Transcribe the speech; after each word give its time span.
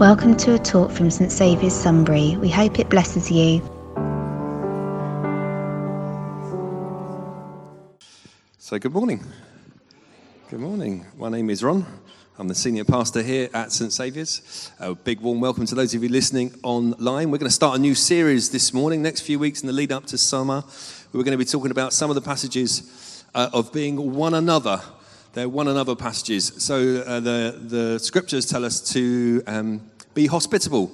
Welcome 0.00 0.34
to 0.38 0.54
a 0.54 0.58
talk 0.58 0.90
from 0.90 1.10
St 1.10 1.30
Saviour's 1.30 1.74
Sunbury. 1.74 2.34
We 2.38 2.48
hope 2.48 2.78
it 2.78 2.88
blesses 2.88 3.30
you. 3.30 3.60
So, 8.56 8.78
good 8.78 8.94
morning. 8.94 9.22
Good 10.48 10.60
morning. 10.60 11.04
My 11.18 11.28
name 11.28 11.50
is 11.50 11.62
Ron. 11.62 11.84
I'm 12.38 12.48
the 12.48 12.54
senior 12.54 12.84
pastor 12.84 13.22
here 13.22 13.50
at 13.52 13.72
St 13.72 13.92
Saviour's. 13.92 14.70
A 14.80 14.94
big 14.94 15.20
warm 15.20 15.38
welcome 15.38 15.66
to 15.66 15.74
those 15.74 15.92
of 15.92 16.02
you 16.02 16.08
listening 16.08 16.58
online. 16.62 17.30
We're 17.30 17.36
going 17.36 17.50
to 17.50 17.54
start 17.54 17.78
a 17.78 17.82
new 17.82 17.94
series 17.94 18.48
this 18.48 18.72
morning, 18.72 19.02
next 19.02 19.20
few 19.20 19.38
weeks 19.38 19.60
in 19.60 19.66
the 19.66 19.74
lead 19.74 19.92
up 19.92 20.06
to 20.06 20.16
summer. 20.16 20.64
We're 21.12 21.24
going 21.24 21.32
to 21.32 21.36
be 21.36 21.44
talking 21.44 21.72
about 21.72 21.92
some 21.92 22.10
of 22.10 22.14
the 22.14 22.22
passages 22.22 23.22
uh, 23.34 23.50
of 23.52 23.70
being 23.70 24.14
one 24.14 24.32
another. 24.32 24.80
They're 25.32 25.48
one 25.48 25.68
another 25.68 25.94
passages. 25.94 26.52
So 26.58 27.04
uh, 27.06 27.20
the, 27.20 27.56
the 27.60 27.98
scriptures 28.00 28.46
tell 28.46 28.64
us 28.64 28.80
to 28.92 29.42
um, 29.46 29.88
be 30.12 30.26
hospitable 30.26 30.90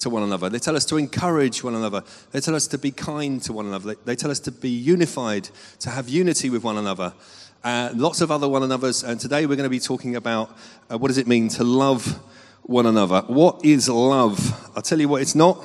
to 0.00 0.10
one 0.10 0.24
another. 0.24 0.48
They 0.48 0.58
tell 0.58 0.74
us 0.74 0.84
to 0.86 0.96
encourage 0.96 1.62
one 1.62 1.76
another. 1.76 2.02
They 2.32 2.40
tell 2.40 2.56
us 2.56 2.66
to 2.68 2.78
be 2.78 2.90
kind 2.90 3.40
to 3.42 3.52
one 3.52 3.66
another. 3.66 3.94
They, 3.94 4.00
they 4.04 4.16
tell 4.16 4.32
us 4.32 4.40
to 4.40 4.50
be 4.50 4.70
unified, 4.70 5.48
to 5.80 5.90
have 5.90 6.08
unity 6.08 6.50
with 6.50 6.64
one 6.64 6.78
another. 6.78 7.14
Uh, 7.62 7.90
lots 7.94 8.20
of 8.20 8.32
other 8.32 8.48
one 8.48 8.64
another's. 8.64 9.04
And 9.04 9.20
today 9.20 9.46
we're 9.46 9.54
going 9.56 9.64
to 9.64 9.70
be 9.70 9.78
talking 9.78 10.16
about 10.16 10.50
uh, 10.90 10.98
what 10.98 11.08
does 11.08 11.18
it 11.18 11.28
mean 11.28 11.48
to 11.50 11.62
love 11.62 12.20
one 12.62 12.86
another. 12.86 13.20
What 13.28 13.64
is 13.64 13.88
love? 13.88 14.68
I'll 14.74 14.82
tell 14.82 15.00
you 15.00 15.08
what 15.08 15.22
it's 15.22 15.36
not. 15.36 15.64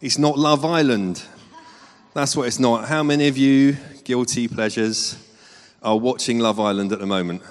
It's 0.00 0.16
not 0.16 0.38
Love 0.38 0.64
Island. 0.64 1.22
That's 2.14 2.34
what 2.34 2.46
it's 2.46 2.58
not. 2.58 2.88
How 2.88 3.02
many 3.02 3.28
of 3.28 3.36
you, 3.36 3.76
guilty 4.04 4.48
pleasures, 4.48 5.18
are 5.82 5.96
watching 5.96 6.38
Love 6.38 6.60
Island 6.60 6.92
at 6.92 6.98
the 6.98 7.06
moment? 7.06 7.42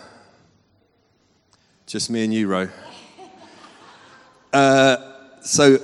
Just 1.88 2.10
me 2.10 2.24
and 2.24 2.34
you, 2.34 2.48
Ro. 2.48 2.70
Uh, 4.52 4.98
so, 5.44 5.78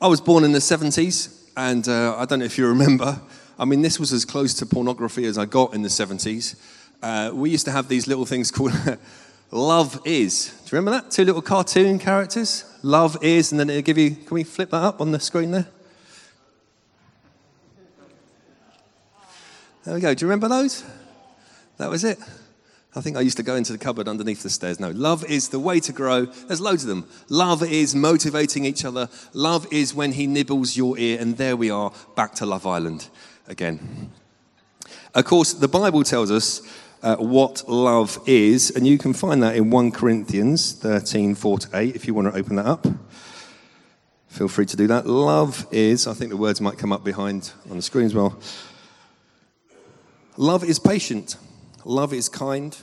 I 0.00 0.08
was 0.08 0.20
born 0.20 0.42
in 0.42 0.50
the 0.50 0.58
70s, 0.58 1.48
and 1.56 1.86
uh, 1.86 2.16
I 2.18 2.24
don't 2.24 2.40
know 2.40 2.44
if 2.44 2.58
you 2.58 2.66
remember. 2.66 3.20
I 3.60 3.64
mean, 3.64 3.80
this 3.80 4.00
was 4.00 4.12
as 4.12 4.24
close 4.24 4.54
to 4.54 4.66
pornography 4.66 5.24
as 5.24 5.38
I 5.38 5.44
got 5.44 5.72
in 5.72 5.82
the 5.82 5.88
70s. 5.88 6.56
Uh, 7.00 7.30
we 7.32 7.48
used 7.50 7.64
to 7.66 7.70
have 7.70 7.88
these 7.88 8.08
little 8.08 8.26
things 8.26 8.50
called 8.50 8.72
Love 9.52 10.00
Is. 10.04 10.46
Do 10.64 10.76
you 10.76 10.80
remember 10.80 11.00
that? 11.00 11.12
Two 11.12 11.24
little 11.24 11.40
cartoon 11.40 12.00
characters? 12.00 12.64
Love 12.82 13.16
Is, 13.22 13.52
and 13.52 13.60
then 13.60 13.70
it'll 13.70 13.82
give 13.82 13.98
you. 13.98 14.16
Can 14.16 14.34
we 14.34 14.42
flip 14.42 14.70
that 14.70 14.82
up 14.82 15.00
on 15.00 15.12
the 15.12 15.20
screen 15.20 15.52
there? 15.52 15.68
There 19.84 19.94
we 19.94 20.00
go. 20.00 20.12
Do 20.12 20.24
you 20.24 20.28
remember 20.28 20.48
those? 20.48 20.82
That 21.78 21.90
was 21.90 22.04
it. 22.04 22.18
I 22.94 23.02
think 23.02 23.18
I 23.18 23.20
used 23.20 23.36
to 23.36 23.42
go 23.42 23.56
into 23.56 23.72
the 23.72 23.78
cupboard 23.78 24.08
underneath 24.08 24.42
the 24.42 24.48
stairs. 24.48 24.80
No, 24.80 24.90
love 24.90 25.22
is 25.26 25.50
the 25.50 25.60
way 25.60 25.80
to 25.80 25.92
grow. 25.92 26.24
There's 26.24 26.62
loads 26.62 26.82
of 26.82 26.88
them. 26.88 27.06
Love 27.28 27.62
is 27.62 27.94
motivating 27.94 28.64
each 28.64 28.86
other. 28.86 29.10
Love 29.34 29.66
is 29.70 29.94
when 29.94 30.12
he 30.12 30.26
nibbles 30.26 30.78
your 30.78 30.98
ear. 30.98 31.18
And 31.20 31.36
there 31.36 31.56
we 31.56 31.70
are, 31.70 31.92
back 32.14 32.34
to 32.36 32.46
Love 32.46 32.66
Island 32.66 33.10
again. 33.48 34.10
Of 35.14 35.26
course, 35.26 35.52
the 35.52 35.68
Bible 35.68 36.04
tells 36.04 36.30
us 36.30 36.62
uh, 37.02 37.16
what 37.16 37.68
love 37.68 38.18
is, 38.26 38.70
and 38.70 38.86
you 38.86 38.96
can 38.96 39.12
find 39.12 39.42
that 39.42 39.56
in 39.56 39.70
1 39.70 39.92
Corinthians 39.92 40.72
13 40.72 41.34
4 41.34 41.58
to 41.58 41.68
8 41.74 41.94
if 41.94 42.06
you 42.06 42.14
want 42.14 42.32
to 42.32 42.38
open 42.38 42.56
that 42.56 42.66
up. 42.66 42.86
Feel 44.28 44.48
free 44.48 44.66
to 44.66 44.76
do 44.76 44.86
that. 44.86 45.06
Love 45.06 45.66
is, 45.70 46.06
I 46.06 46.14
think 46.14 46.30
the 46.30 46.36
words 46.36 46.60
might 46.60 46.78
come 46.78 46.92
up 46.92 47.04
behind 47.04 47.52
on 47.70 47.76
the 47.76 47.82
screen 47.82 48.06
as 48.06 48.14
well. 48.14 48.38
Love 50.36 50.64
is 50.64 50.78
patient. 50.78 51.36
Love 51.86 52.12
is 52.12 52.28
kind. 52.28 52.76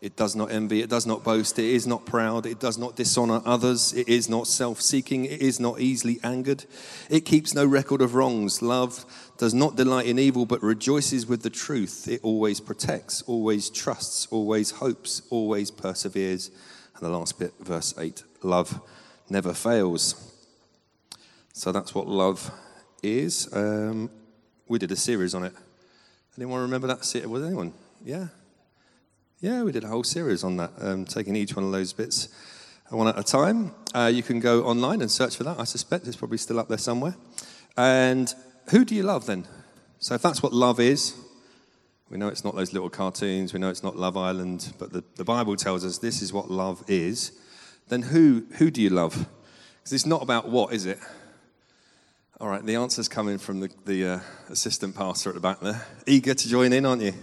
It 0.00 0.16
does 0.16 0.34
not 0.34 0.50
envy. 0.50 0.82
It 0.82 0.90
does 0.90 1.06
not 1.06 1.22
boast. 1.22 1.60
It 1.60 1.64
is 1.64 1.86
not 1.86 2.04
proud. 2.04 2.44
It 2.44 2.58
does 2.58 2.76
not 2.76 2.96
dishonor 2.96 3.40
others. 3.44 3.92
It 3.92 4.08
is 4.08 4.28
not 4.28 4.48
self 4.48 4.80
seeking. 4.80 5.26
It 5.26 5.40
is 5.40 5.60
not 5.60 5.78
easily 5.78 6.18
angered. 6.24 6.64
It 7.08 7.20
keeps 7.20 7.54
no 7.54 7.64
record 7.64 8.00
of 8.00 8.16
wrongs. 8.16 8.60
Love 8.60 9.04
does 9.38 9.54
not 9.54 9.76
delight 9.76 10.06
in 10.06 10.18
evil, 10.18 10.44
but 10.44 10.60
rejoices 10.60 11.24
with 11.24 11.42
the 11.42 11.50
truth. 11.50 12.08
It 12.08 12.20
always 12.24 12.58
protects, 12.58 13.22
always 13.22 13.70
trusts, 13.70 14.26
always 14.32 14.72
hopes, 14.72 15.22
always 15.30 15.70
perseveres. 15.70 16.50
And 16.96 17.02
the 17.02 17.16
last 17.16 17.38
bit, 17.38 17.52
verse 17.60 17.94
8 17.96 18.24
love 18.42 18.80
never 19.30 19.54
fails. 19.54 20.34
So 21.52 21.70
that's 21.70 21.94
what 21.94 22.08
love 22.08 22.50
is. 23.04 23.48
Um, 23.52 24.10
we 24.66 24.80
did 24.80 24.90
a 24.90 24.96
series 24.96 25.32
on 25.32 25.44
it. 25.44 25.52
Anyone 26.36 26.62
remember 26.62 26.88
that? 26.88 27.04
Series? 27.04 27.28
Was 27.28 27.44
anyone? 27.44 27.72
Yeah? 28.04 28.26
Yeah, 29.40 29.62
we 29.62 29.70
did 29.70 29.84
a 29.84 29.86
whole 29.86 30.02
series 30.02 30.42
on 30.42 30.56
that, 30.56 30.72
um, 30.80 31.04
taking 31.04 31.36
each 31.36 31.54
one 31.54 31.64
of 31.64 31.70
those 31.70 31.92
bits 31.92 32.28
one 32.88 33.06
at 33.06 33.16
a 33.16 33.22
time. 33.22 33.72
Uh, 33.94 34.10
you 34.12 34.20
can 34.20 34.40
go 34.40 34.64
online 34.64 35.00
and 35.00 35.08
search 35.08 35.36
for 35.36 35.44
that. 35.44 35.60
I 35.60 35.64
suspect 35.64 36.08
it's 36.08 36.16
probably 36.16 36.38
still 36.38 36.58
up 36.58 36.66
there 36.66 36.76
somewhere. 36.76 37.14
And 37.76 38.34
who 38.70 38.84
do 38.84 38.96
you 38.96 39.04
love 39.04 39.26
then? 39.26 39.46
So, 40.00 40.16
if 40.16 40.22
that's 40.22 40.42
what 40.42 40.52
love 40.52 40.80
is, 40.80 41.14
we 42.10 42.18
know 42.18 42.26
it's 42.26 42.42
not 42.42 42.56
those 42.56 42.72
little 42.72 42.90
cartoons, 42.90 43.52
we 43.52 43.60
know 43.60 43.70
it's 43.70 43.84
not 43.84 43.96
Love 43.96 44.16
Island, 44.16 44.72
but 44.76 44.92
the, 44.92 45.04
the 45.14 45.24
Bible 45.24 45.54
tells 45.54 45.84
us 45.84 45.98
this 45.98 46.20
is 46.20 46.32
what 46.32 46.50
love 46.50 46.82
is. 46.88 47.30
Then, 47.86 48.02
who, 48.02 48.44
who 48.54 48.72
do 48.72 48.82
you 48.82 48.90
love? 48.90 49.28
Because 49.78 49.92
it's 49.92 50.06
not 50.06 50.20
about 50.20 50.48
what, 50.48 50.72
is 50.72 50.84
it? 50.84 50.98
All 52.40 52.48
right, 52.48 52.66
the 52.66 52.74
answer's 52.74 53.08
coming 53.08 53.38
from 53.38 53.60
the, 53.60 53.70
the 53.84 54.04
uh, 54.04 54.20
assistant 54.48 54.96
pastor 54.96 55.30
at 55.30 55.36
the 55.36 55.40
back 55.40 55.60
there. 55.60 55.86
Eager 56.08 56.34
to 56.34 56.48
join 56.48 56.72
in, 56.72 56.84
aren't 56.84 57.02
you? 57.02 57.14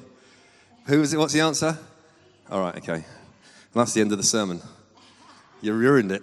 Who 0.86 1.02
is 1.02 1.14
it? 1.14 1.18
What's 1.18 1.34
the 1.34 1.42
answer? 1.42 1.78
All 2.48 2.62
right, 2.62 2.76
okay. 2.76 2.94
And 2.94 3.04
that's 3.74 3.94
the 3.96 4.02
end 4.02 4.12
of 4.12 4.20
the 4.20 4.24
sermon. 4.24 4.62
You 5.62 5.74
ruined 5.74 6.12
it. 6.12 6.22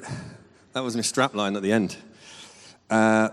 That 0.72 0.84
was 0.84 0.94
my 0.94 1.03
strapline 1.03 1.56
at 1.56 1.62
the 1.62 1.72
end. 1.72 1.97
Uh, 2.88 3.28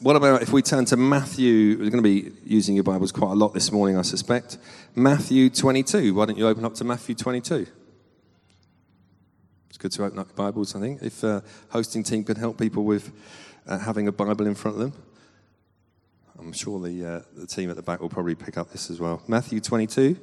what 0.00 0.16
about 0.16 0.40
if 0.40 0.50
we 0.50 0.62
turn 0.62 0.86
to 0.86 0.96
Matthew? 0.96 1.72
We're 1.72 1.90
going 1.90 2.02
to 2.02 2.22
be 2.22 2.32
using 2.46 2.74
your 2.74 2.84
Bibles 2.84 3.12
quite 3.12 3.32
a 3.32 3.34
lot 3.34 3.52
this 3.52 3.70
morning, 3.70 3.98
I 3.98 4.02
suspect. 4.02 4.56
Matthew 4.94 5.50
22. 5.50 6.14
Why 6.14 6.24
don't 6.24 6.38
you 6.38 6.48
open 6.48 6.64
up 6.64 6.72
to 6.76 6.84
Matthew 6.84 7.14
22? 7.14 7.66
It's 9.68 9.76
good 9.76 9.92
to 9.92 10.04
open 10.04 10.18
up 10.18 10.34
Bibles, 10.34 10.74
I 10.74 10.80
think. 10.80 11.02
If 11.02 11.22
uh, 11.22 11.42
hosting 11.68 12.02
team 12.02 12.24
can 12.24 12.36
help 12.36 12.58
people 12.58 12.84
with 12.84 13.12
uh, 13.66 13.78
having 13.78 14.08
a 14.08 14.12
Bible 14.12 14.46
in 14.46 14.54
front 14.54 14.78
of 14.78 14.80
them, 14.80 15.02
I'm 16.38 16.54
sure 16.54 16.80
the, 16.80 17.04
uh, 17.04 17.20
the 17.36 17.46
team 17.46 17.68
at 17.68 17.76
the 17.76 17.82
back 17.82 18.00
will 18.00 18.08
probably 18.08 18.34
pick 18.34 18.56
up 18.56 18.72
this 18.72 18.88
as 18.88 18.98
well. 18.98 19.22
Matthew 19.28 19.60
22. 19.60 20.18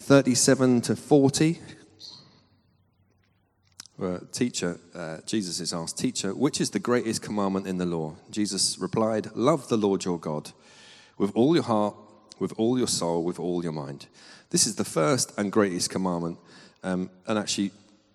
37 0.00 0.80
to 0.80 0.96
40. 0.96 1.60
Well, 3.98 4.20
teacher, 4.32 4.80
uh, 4.94 5.18
Jesus 5.26 5.60
is 5.60 5.74
asked, 5.74 5.98
Teacher, 5.98 6.34
which 6.34 6.58
is 6.58 6.70
the 6.70 6.78
greatest 6.78 7.20
commandment 7.20 7.66
in 7.66 7.76
the 7.76 7.84
law? 7.84 8.14
Jesus 8.30 8.78
replied, 8.78 9.30
Love 9.36 9.68
the 9.68 9.76
Lord 9.76 10.06
your 10.06 10.18
God 10.18 10.52
with 11.18 11.30
all 11.34 11.54
your 11.54 11.64
heart, 11.64 11.94
with 12.38 12.54
all 12.56 12.78
your 12.78 12.86
soul, 12.86 13.22
with 13.24 13.38
all 13.38 13.62
your 13.62 13.72
mind. 13.72 14.06
This 14.48 14.66
is 14.66 14.76
the 14.76 14.86
first 14.86 15.34
and 15.36 15.52
greatest 15.52 15.90
commandment. 15.90 16.38
Um, 16.82 17.10
and 17.26 17.38
actually, 17.38 17.70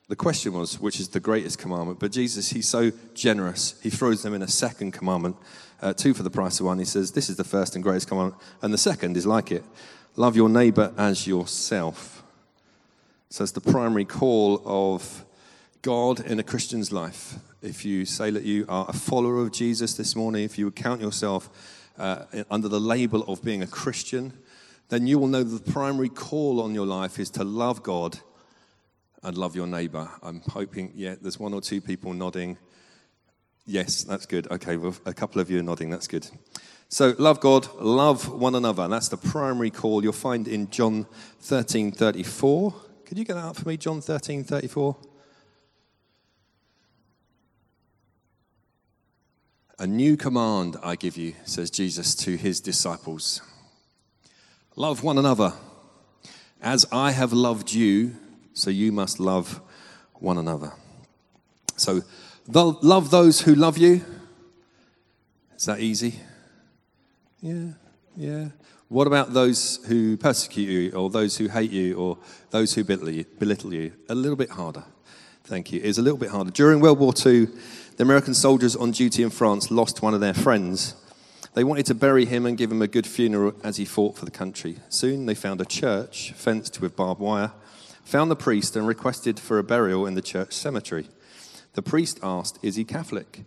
the 0.10 0.16
question 0.16 0.54
was, 0.54 0.80
which 0.80 1.00
is 1.00 1.10
the 1.10 1.20
greatest 1.20 1.60
commandment? 1.60 2.00
But 2.00 2.12
Jesus, 2.12 2.50
he's 2.50 2.68
so 2.68 2.92
generous, 3.14 3.80
he 3.84 3.92
throws 3.92 4.24
them 4.24 4.34
in 4.34 4.42
a 4.42 4.48
second 4.48 4.92
commandment, 4.92 5.36
uh, 5.84 5.94
two 5.94 6.16
for 6.16 6.24
the 6.24 6.32
price 6.32 6.60
of 6.60 6.66
one. 6.66 6.80
He 6.80 6.86
says, 6.86 7.12
This 7.12 7.30
is 7.30 7.38
the 7.38 7.44
first 7.44 7.76
and 7.76 7.84
greatest 7.84 8.08
commandment. 8.08 8.42
And 8.64 8.74
the 8.74 8.80
second 8.80 9.18
is 9.18 9.28
like 9.28 9.52
it 9.52 9.64
Love 10.18 10.38
your 10.38 10.48
neighbor 10.48 10.94
as 10.98 11.28
yourself. 11.28 12.24
So 13.30 13.44
it's 13.44 13.52
the 13.52 13.60
primary 13.60 14.06
call 14.06 14.62
of 14.66 15.26
God 15.82 16.22
in 16.22 16.40
a 16.40 16.44
Christian's 16.44 16.94
life. 16.94 17.36
If 17.62 17.84
you 17.84 18.06
say 18.06 18.30
that 18.32 18.44
you 18.44 18.66
are 18.70 18.86
a 18.88 18.94
follower 18.94 19.42
of 19.42 19.52
Jesus 19.52 19.96
this 19.96 20.16
morning, 20.16 20.46
if 20.46 20.58
you 20.58 20.66
would 20.66 20.76
count 20.78 21.02
yourself 21.02 21.50
uh, 21.98 22.24
under 22.50 22.70
the 22.70 22.80
label 22.80 23.24
of 23.24 23.44
being 23.44 23.62
a 23.62 23.68
Christian, 23.68 24.32
then 24.88 25.06
you 25.06 25.20
will 25.20 25.28
know 25.28 25.44
the 25.44 25.60
primary 25.72 26.08
call 26.08 26.62
on 26.62 26.74
your 26.74 26.86
life 26.86 27.20
is 27.20 27.30
to 27.32 27.44
love 27.44 27.84
God 27.84 28.20
and 29.22 29.38
love 29.38 29.54
your 29.54 29.68
neighbor. 29.68 30.10
I'm 30.24 30.40
hoping, 30.48 30.94
yeah, 30.96 31.16
there's 31.22 31.40
one 31.40 31.54
or 31.54 31.60
two 31.60 31.82
people 31.82 32.14
nodding. 32.14 32.58
Yes, 33.66 34.04
that's 34.04 34.26
good. 34.26 34.50
Okay, 34.50 34.78
well, 34.78 34.96
a 35.06 35.14
couple 35.14 35.42
of 35.42 35.52
you 35.52 35.60
are 35.60 35.64
nodding. 35.64 35.90
That's 35.90 36.08
good. 36.08 36.30
So, 36.90 37.16
love 37.18 37.40
God, 37.40 37.68
love 37.76 38.30
one 38.30 38.56
another. 38.56 38.88
That's 38.88 39.10
the 39.10 39.18
primary 39.18 39.72
call 39.72 40.04
you'll 40.04 40.14
find 40.14 40.48
in 40.48 40.70
John 40.70 41.08
13 41.42 41.92
34. 41.92 42.74
Could 43.06 43.18
you 43.18 43.26
get 43.26 43.34
that 43.34 43.46
up 43.46 43.56
for 43.58 43.68
me, 43.68 43.78
John 43.78 44.02
13 44.02 44.44
34? 44.44 44.96
A 49.78 49.88
new 49.88 50.16
command 50.16 50.78
I 50.82 50.96
give 50.96 51.18
you, 51.18 51.34
says 51.44 51.70
Jesus 51.70 52.16
to 52.16 52.38
his 52.38 52.62
disciples 52.62 53.42
Love 54.78 55.04
one 55.04 55.18
another. 55.18 55.54
As 56.62 56.86
I 56.92 57.12
have 57.12 57.32
loved 57.32 57.72
you, 57.72 58.16
so 58.54 58.70
you 58.70 58.92
must 58.92 59.20
love 59.20 59.62
one 60.16 60.38
another. 60.38 60.74
So, 61.78 62.02
love 62.48 63.10
those 63.10 63.42
who 63.42 63.56
love 63.56 63.78
you. 63.78 64.04
Is 65.56 65.66
that 65.66 65.80
easy? 65.80 66.20
Yeah, 67.46 67.74
yeah. 68.18 68.48
What 68.88 69.06
about 69.06 69.32
those 69.32 69.80
who 69.86 70.18
persecute 70.18 70.68
you, 70.68 70.92
or 70.94 71.12
those 71.12 71.38
who 71.38 71.48
hate 71.48 71.70
you, 71.70 71.96
or 71.96 72.18
those 72.50 72.74
who 72.74 72.84
belittle 72.84 73.72
you? 73.72 73.92
A 74.10 74.16
little 74.16 74.36
bit 74.36 74.50
harder. 74.50 74.84
Thank 75.44 75.72
you. 75.72 75.80
It's 75.84 76.00
a 76.00 76.02
little 76.02 76.18
bit 76.18 76.30
harder. 76.32 76.50
During 76.50 76.80
World 76.80 76.98
War 76.98 77.14
II, 77.24 77.46
the 77.98 78.04
American 78.04 78.34
soldiers 78.34 78.76
on 78.76 78.90
duty 78.90 79.22
in 79.22 79.30
France 79.30 79.70
lost 79.70 80.02
one 80.02 80.16
of 80.16 80.22
their 80.22 80.34
friends. 80.34 80.96
They 81.54 81.64
wanted 81.64 81.86
to 81.86 81.94
bury 81.94 82.26
him 82.26 82.48
and 82.48 82.58
give 82.58 82.72
him 82.72 82.82
a 82.82 82.88
good 82.88 83.06
funeral 83.06 83.54
as 83.64 83.78
he 83.78 83.86
fought 83.86 84.18
for 84.18 84.26
the 84.26 84.32
country. 84.32 84.78
Soon 84.90 85.28
they 85.28 85.36
found 85.36 85.62
a 85.62 85.66
church 85.66 86.32
fenced 86.32 86.82
with 86.82 86.96
barbed 86.96 87.22
wire, 87.22 87.52
found 88.04 88.32
the 88.32 88.36
priest, 88.36 88.76
and 88.76 88.88
requested 88.88 89.40
for 89.40 89.60
a 89.60 89.64
burial 89.64 90.08
in 90.08 90.16
the 90.16 90.22
church 90.24 90.54
cemetery. 90.54 91.10
The 91.74 91.84
priest 91.84 92.20
asked, 92.24 92.58
Is 92.64 92.76
he 92.76 92.86
Catholic? 92.86 93.46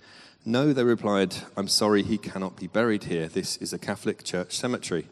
No, 0.48 0.72
they 0.72 0.82
replied, 0.82 1.34
I'm 1.58 1.68
sorry, 1.68 2.02
he 2.02 2.16
cannot 2.16 2.56
be 2.56 2.68
buried 2.68 3.04
here. 3.04 3.28
This 3.28 3.58
is 3.58 3.74
a 3.74 3.78
Catholic 3.78 4.24
church 4.24 4.56
cemetery. 4.56 5.06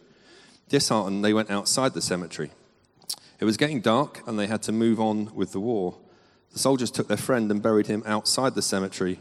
Disheartened, 0.71 1.23
they 1.23 1.35
went 1.35 1.51
outside 1.51 1.93
the 1.93 2.01
cemetery. 2.01 2.53
It 3.39 3.45
was 3.45 3.59
getting 3.59 3.83
dark, 3.83 4.27
and 4.27 4.39
they 4.39 4.47
had 4.47 4.63
to 4.63 4.73
move 4.73 4.99
on 4.99 5.35
with 5.35 5.53
the 5.53 5.61
war. 5.61 5.99
The 6.55 6.59
soldiers 6.59 6.91
took 6.91 7.09
their 7.09 7.19
friend 7.19 7.51
and 7.51 7.61
buried 7.61 7.87
him 7.87 8.03
outside 8.07 8.55
the 8.55 8.63
cemetery. 8.63 9.19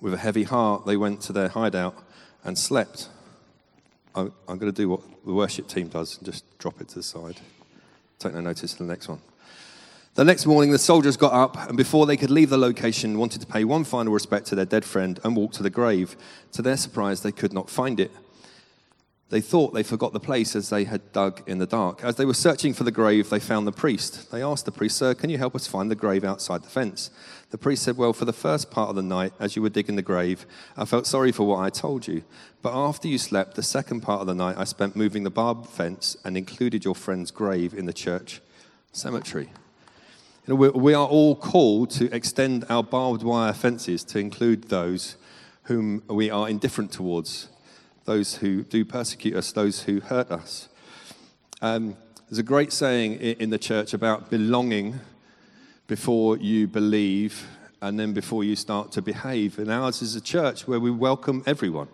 With 0.00 0.14
a 0.14 0.18
heavy 0.18 0.44
heart, 0.44 0.86
they 0.86 0.96
went 0.96 1.20
to 1.22 1.32
their 1.32 1.48
hideout 1.48 1.96
and 2.44 2.56
slept. 2.56 3.08
I'm, 4.14 4.32
going 4.46 4.60
to 4.60 4.72
do 4.72 4.88
what 4.88 5.00
the 5.26 5.34
worship 5.34 5.66
team 5.66 5.88
does 5.88 6.16
and 6.16 6.26
just 6.26 6.44
drop 6.60 6.80
it 6.80 6.90
to 6.90 6.94
the 6.94 7.02
side. 7.02 7.40
Take 8.20 8.34
no 8.34 8.40
notice 8.40 8.74
of 8.74 8.78
the 8.78 8.84
next 8.84 9.08
one. 9.08 9.20
The 10.20 10.26
next 10.26 10.44
morning, 10.44 10.70
the 10.70 10.78
soldiers 10.78 11.16
got 11.16 11.32
up 11.32 11.56
and, 11.66 11.78
before 11.78 12.04
they 12.04 12.18
could 12.18 12.30
leave 12.30 12.50
the 12.50 12.58
location, 12.58 13.18
wanted 13.18 13.40
to 13.40 13.46
pay 13.46 13.64
one 13.64 13.84
final 13.84 14.12
respect 14.12 14.48
to 14.48 14.54
their 14.54 14.66
dead 14.66 14.84
friend 14.84 15.18
and 15.24 15.34
walk 15.34 15.52
to 15.52 15.62
the 15.62 15.70
grave. 15.70 16.14
To 16.52 16.60
their 16.60 16.76
surprise, 16.76 17.22
they 17.22 17.32
could 17.32 17.54
not 17.54 17.70
find 17.70 17.98
it. 17.98 18.10
They 19.30 19.40
thought 19.40 19.72
they 19.72 19.82
forgot 19.82 20.12
the 20.12 20.20
place 20.20 20.54
as 20.54 20.68
they 20.68 20.84
had 20.84 21.10
dug 21.12 21.42
in 21.46 21.56
the 21.56 21.64
dark. 21.64 22.04
As 22.04 22.16
they 22.16 22.26
were 22.26 22.34
searching 22.34 22.74
for 22.74 22.84
the 22.84 22.90
grave, 22.90 23.30
they 23.30 23.40
found 23.40 23.66
the 23.66 23.72
priest. 23.72 24.30
They 24.30 24.42
asked 24.42 24.66
the 24.66 24.72
priest, 24.72 24.98
Sir, 24.98 25.14
can 25.14 25.30
you 25.30 25.38
help 25.38 25.54
us 25.56 25.66
find 25.66 25.90
the 25.90 25.94
grave 25.94 26.22
outside 26.22 26.64
the 26.64 26.68
fence? 26.68 27.10
The 27.48 27.56
priest 27.56 27.82
said, 27.82 27.96
Well, 27.96 28.12
for 28.12 28.26
the 28.26 28.34
first 28.34 28.70
part 28.70 28.90
of 28.90 28.96
the 28.96 29.02
night, 29.02 29.32
as 29.40 29.56
you 29.56 29.62
were 29.62 29.70
digging 29.70 29.96
the 29.96 30.02
grave, 30.02 30.44
I 30.76 30.84
felt 30.84 31.06
sorry 31.06 31.32
for 31.32 31.46
what 31.46 31.60
I 31.60 31.70
told 31.70 32.06
you. 32.06 32.24
But 32.60 32.74
after 32.74 33.08
you 33.08 33.16
slept, 33.16 33.54
the 33.54 33.62
second 33.62 34.02
part 34.02 34.20
of 34.20 34.26
the 34.26 34.34
night, 34.34 34.58
I 34.58 34.64
spent 34.64 34.96
moving 34.96 35.22
the 35.22 35.30
barbed 35.30 35.66
fence 35.70 36.14
and 36.26 36.36
included 36.36 36.84
your 36.84 36.94
friend's 36.94 37.30
grave 37.30 37.72
in 37.72 37.86
the 37.86 37.94
church 37.94 38.42
cemetery. 38.92 39.48
We 40.50 40.94
are 40.94 41.06
all 41.06 41.36
called 41.36 41.90
to 41.90 42.12
extend 42.12 42.64
our 42.68 42.82
barbed 42.82 43.22
wire 43.22 43.52
fences 43.52 44.02
to 44.06 44.18
include 44.18 44.64
those 44.64 45.14
whom 45.64 46.02
we 46.08 46.28
are 46.28 46.48
indifferent 46.48 46.90
towards, 46.90 47.48
those 48.04 48.34
who 48.34 48.64
do 48.64 48.84
persecute 48.84 49.36
us, 49.36 49.52
those 49.52 49.82
who 49.82 50.00
hurt 50.00 50.32
us. 50.32 50.68
Um, 51.62 51.96
there's 52.28 52.40
a 52.40 52.42
great 52.42 52.72
saying 52.72 53.20
in 53.20 53.50
the 53.50 53.58
church 53.58 53.94
about 53.94 54.28
belonging 54.28 54.98
before 55.86 56.36
you 56.36 56.66
believe 56.66 57.46
and 57.80 57.96
then 57.96 58.12
before 58.12 58.42
you 58.42 58.56
start 58.56 58.90
to 58.92 59.02
behave. 59.02 59.56
And 59.56 59.70
ours 59.70 60.02
is 60.02 60.16
a 60.16 60.20
church 60.20 60.66
where 60.66 60.80
we 60.80 60.90
welcome 60.90 61.44
everyone, 61.46 61.88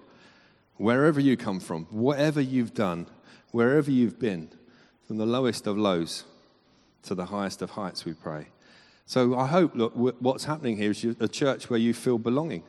wherever 0.76 1.20
you 1.20 1.36
come 1.36 1.60
from, 1.60 1.84
whatever 1.90 2.40
you've 2.40 2.72
done, 2.72 3.06
wherever 3.50 3.90
you've 3.90 4.18
been, 4.18 4.48
from 5.06 5.18
the 5.18 5.26
lowest 5.26 5.66
of 5.66 5.76
lows 5.76 6.24
to 7.06 7.14
the 7.14 7.26
highest 7.26 7.62
of 7.62 7.70
heights, 7.70 8.04
we 8.04 8.12
pray. 8.12 8.46
So 9.06 9.36
I 9.36 9.46
hope, 9.46 9.74
look, 9.74 9.92
what's 9.94 10.44
happening 10.44 10.76
here 10.76 10.90
is 10.90 11.04
a 11.04 11.28
church 11.28 11.70
where 11.70 11.78
you 11.78 11.94
feel 11.94 12.18
belonging. 12.18 12.64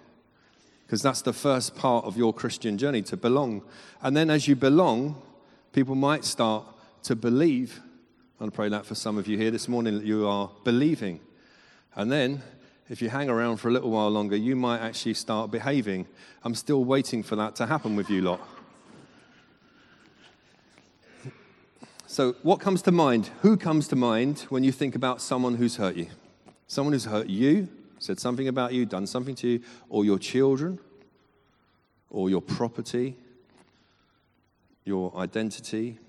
Because 0.85 1.01
that's 1.01 1.21
the 1.21 1.33
first 1.33 1.75
part 1.75 2.05
of 2.05 2.15
your 2.15 2.33
Christian 2.33 2.77
journey, 2.77 3.01
to 3.03 3.17
belong. 3.17 3.63
And 4.01 4.15
then 4.15 4.29
as 4.29 4.47
you 4.47 4.55
belong, 4.55 5.21
people 5.73 5.95
might 5.95 6.23
start 6.23 6.63
to 7.03 7.15
believe. 7.15 7.81
I 8.39 8.47
pray 8.49 8.69
that 8.69 8.85
for 8.85 8.95
some 8.95 9.17
of 9.17 9.27
you 9.27 9.37
here 9.37 9.51
this 9.51 9.67
morning 9.67 9.95
that 9.95 10.05
you 10.05 10.27
are 10.27 10.49
believing. 10.63 11.19
And 11.95 12.11
then, 12.11 12.43
if 12.89 13.01
you 13.01 13.09
hang 13.09 13.29
around 13.29 13.57
for 13.57 13.67
a 13.67 13.71
little 13.71 13.89
while 13.89 14.09
longer, 14.09 14.37
you 14.37 14.55
might 14.55 14.79
actually 14.79 15.15
start 15.15 15.51
behaving. 15.51 16.07
I'm 16.43 16.55
still 16.55 16.85
waiting 16.85 17.23
for 17.23 17.35
that 17.35 17.55
to 17.55 17.65
happen 17.65 17.95
with 17.95 18.09
you 18.09 18.21
lot. 18.21 18.39
So, 22.09 22.35
what 22.41 22.61
comes 22.61 22.81
to 22.83 22.91
mind? 22.93 23.29
Who 23.41 23.57
comes 23.57 23.89
to 23.89 23.97
mind 23.97 24.45
when 24.47 24.63
you 24.63 24.71
think 24.71 24.95
about 24.95 25.21
someone 25.21 25.55
who's 25.55 25.75
hurt 25.75 25.97
you? 25.97 26.07
Someone 26.65 26.93
who's 26.93 27.03
hurt 27.03 27.27
you, 27.27 27.67
said 27.99 28.17
something 28.17 28.47
about 28.47 28.71
you, 28.71 28.85
done 28.85 29.05
something 29.05 29.35
to 29.35 29.47
you, 29.47 29.61
or 29.89 30.05
your 30.05 30.17
children, 30.17 30.79
or 32.09 32.29
your 32.29 32.41
property, 32.41 33.17
your 34.85 35.13
identity, 35.17 35.99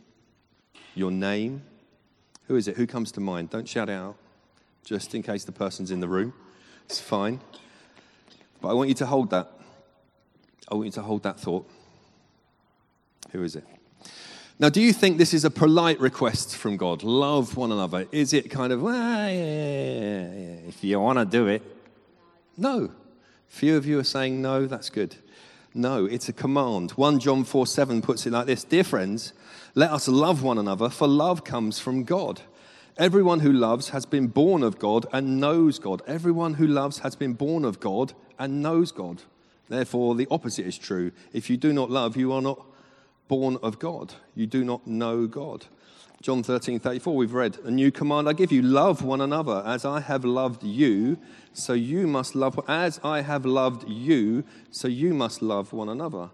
your 0.95 1.11
name. 1.11 1.63
Who 2.47 2.55
is 2.55 2.69
it? 2.69 2.77
Who 2.77 2.87
comes 2.87 3.11
to 3.13 3.21
mind? 3.21 3.51
Don't 3.51 3.69
shout 3.69 3.91
out, 3.91 4.15
just 4.85 5.17
in 5.17 5.23
case 5.25 5.43
the 5.43 5.53
person's 5.53 5.91
in 5.91 5.99
the 5.99 6.09
room. 6.09 6.33
It's 6.85 7.01
fine. 7.01 7.41
But 8.61 8.69
I 8.69 8.73
want 8.75 8.89
you 8.89 8.95
to 8.95 9.07
hold 9.07 9.31
that. 9.31 9.51
I 10.71 10.77
want 10.77 10.87
you 10.87 10.93
to 10.93 11.03
hold 11.03 11.25
that 11.25 11.41
thought. 11.41 11.69
Who 13.33 13.43
is 13.43 13.57
it? 13.57 13.65
Now, 14.61 14.69
do 14.69 14.81
you 14.81 14.93
think 14.93 15.19
this 15.19 15.33
is 15.33 15.45
a 15.45 15.51
polite 15.51 16.01
request 16.01 16.57
from 16.57 16.77
God? 16.77 17.05
Love 17.05 17.57
one 17.57 17.71
another. 17.71 18.09
Is 18.11 18.33
it 18.33 18.51
kind 18.51 18.73
of, 18.73 18.83
yeah, 18.83 19.29
yeah, 19.29 20.33
yeah, 20.33 20.69
if 20.69 20.83
you 20.83 20.99
want 20.99 21.21
to 21.21 21.25
do 21.25 21.47
it? 21.47 21.63
No. 22.57 22.91
Few 23.47 23.77
of 23.77 23.87
you 23.87 24.01
are 24.01 24.05
saying 24.05 24.43
no, 24.43 24.67
that's 24.67 24.91
good. 24.91 25.15
No, 25.75 26.07
it's 26.07 26.29
a 26.29 26.33
command. 26.33 26.91
1 26.93 27.21
John 27.21 27.45
4 27.45 27.69
7 27.69 28.03
puts 28.03 28.27
it 28.27 28.33
like 28.33 28.47
this 28.47 28.65
Dear 28.65 28.83
friends, 28.83 29.33
let 29.77 29.93
us 29.93 30.09
love 30.09 30.43
one 30.43 30.59
another, 30.59 30.89
for 30.89 31.07
love 31.07 31.45
comes 31.45 31.79
from 31.79 32.03
God. 32.03 32.43
Everyone 32.97 33.39
who 33.39 33.53
loves 33.53 33.91
has 33.91 34.07
been 34.07 34.27
born 34.27 34.65
of 34.65 34.81
God 34.81 35.07
and 35.13 35.39
knows 35.39 35.79
God. 35.79 36.03
Everyone 36.09 36.55
who 36.55 36.67
loves 36.67 36.99
has 36.99 37.15
been 37.15 37.35
born 37.35 37.65
of 37.65 37.79
God 37.79 38.13
and 38.41 38.61
knows 38.61 38.91
God. 38.91 39.23
Therefore, 39.69 40.17
the 40.17 40.27
opposite 40.33 40.67
is 40.67 40.77
true. 40.77 41.13
If 41.33 41.49
you 41.49 41.57
do 41.57 41.73
not 41.73 41.93
love, 41.93 42.17
you 42.17 42.33
are 42.33 42.43
not 42.43 42.67
born 43.29 43.59
of 43.63 43.79
God. 43.79 44.15
You 44.35 44.47
do 44.47 44.65
not 44.65 44.87
know 44.87 45.27
God. 45.27 45.67
John 46.21 46.43
13, 46.43 46.81
34, 46.81 47.15
we've 47.15 47.33
read, 47.33 47.59
A 47.65 47.71
new 47.71 47.93
command 47.93 48.29
I 48.29 48.33
give 48.33 48.51
you 48.51 48.61
love 48.61 49.03
one 49.03 49.21
another. 49.21 49.63
As 49.65 49.85
I 49.85 50.01
have 50.01 50.25
loved 50.25 50.65
you, 50.65 51.17
so 51.53 51.75
you 51.75 52.09
must 52.09 52.35
love. 52.35 52.59
As 52.67 52.99
I 53.05 53.21
have 53.21 53.47
loved 53.47 53.89
you, 53.89 54.43
so 54.73 54.89
you 54.89 55.15
must 55.15 55.43
love 55.43 55.73
one 55.73 55.89
another. 55.89 56.31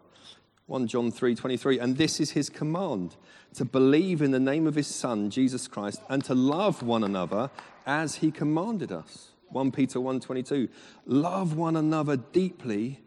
1 0.67 0.87
John 0.87 1.11
3, 1.11 1.35
23, 1.35 1.79
and 1.79 1.99
this 1.99 2.19
is 2.19 2.31
his 2.31 2.49
command 2.49 3.17
to 3.55 3.67
believe 3.67 4.23
in 4.23 4.31
the 4.31 4.41
name 4.41 4.67
of 4.67 4.75
his 4.75 4.87
Son, 4.87 5.29
Jesus 5.29 5.69
Christ, 5.69 6.01
and 6.09 6.25
to 6.25 6.35
love 6.35 6.83
one 6.83 7.05
another 7.05 7.51
as 7.87 8.17
he 8.17 8.31
commanded 8.31 8.91
us. 8.91 9.33
1 9.51 9.71
Peter 9.71 10.01
1, 10.01 10.21
22, 10.21 10.69
love 11.05 11.57
one 11.57 11.77
another 11.77 12.17
deeply 12.17 13.01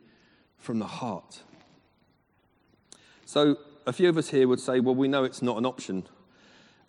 from 0.60 0.78
the 0.78 0.86
heart. 0.86 1.42
So, 3.26 3.58
a 3.88 3.94
few 3.94 4.10
of 4.10 4.18
us 4.18 4.30
here 4.30 4.48
would 4.50 4.60
say, 4.60 4.82
well, 4.82 4.94
we 4.94 5.08
know 5.08 5.24
it's 5.24 5.42
not 5.42 5.58
an 5.58 5.66
option. 5.66 6.04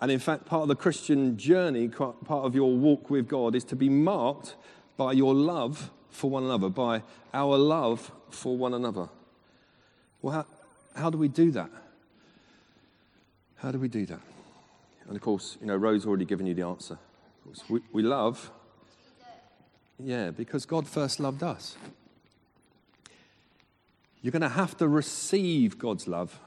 And 0.01 0.11
in 0.11 0.19
fact, 0.19 0.47
part 0.47 0.63
of 0.63 0.69
the 0.69 0.75
Christian 0.75 1.37
journey, 1.39 1.89
part 1.89 2.17
of 2.29 2.57
your 2.57 2.73
walk 2.73 3.09
with 3.09 3.29
God, 3.29 3.55
is 3.55 3.65
to 3.65 3.77
be 3.77 3.89
marked 3.89 4.57
by 4.97 5.13
your 5.13 5.33
love 5.33 5.91
for 6.11 6.29
one 6.29 6.43
another, 6.43 6.69
by 6.69 7.03
our 7.33 7.57
love 7.57 8.11
for 8.31 8.57
one 8.57 8.75
another. 8.75 9.09
Well, 10.21 10.35
how, 10.35 11.01
how 11.01 11.11
do 11.11 11.19
we 11.19 11.29
do 11.29 11.53
that? 11.53 11.71
How 13.57 13.71
do 13.71 13.79
we 13.79 13.89
do 13.89 14.05
that? 14.07 14.21
And 15.07 15.17
of 15.17 15.23
course, 15.23 15.57
you 15.61 15.69
know, 15.69 15.77
Ro's 15.77 16.05
already 16.05 16.25
given 16.25 16.47
you 16.47 16.55
the 16.55 16.67
answer. 16.67 16.99
We, 17.69 17.81
we 17.93 18.03
love, 18.03 18.51
yeah, 19.99 20.31
because 20.31 20.67
God 20.67 20.87
first 20.87 21.21
loved 21.21 21.45
us. 21.45 21.77
You're 24.21 24.33
going 24.33 24.43
to 24.43 24.49
have 24.49 24.77
to 24.79 24.89
receive 24.89 25.79
God's 25.79 26.09
love 26.09 26.41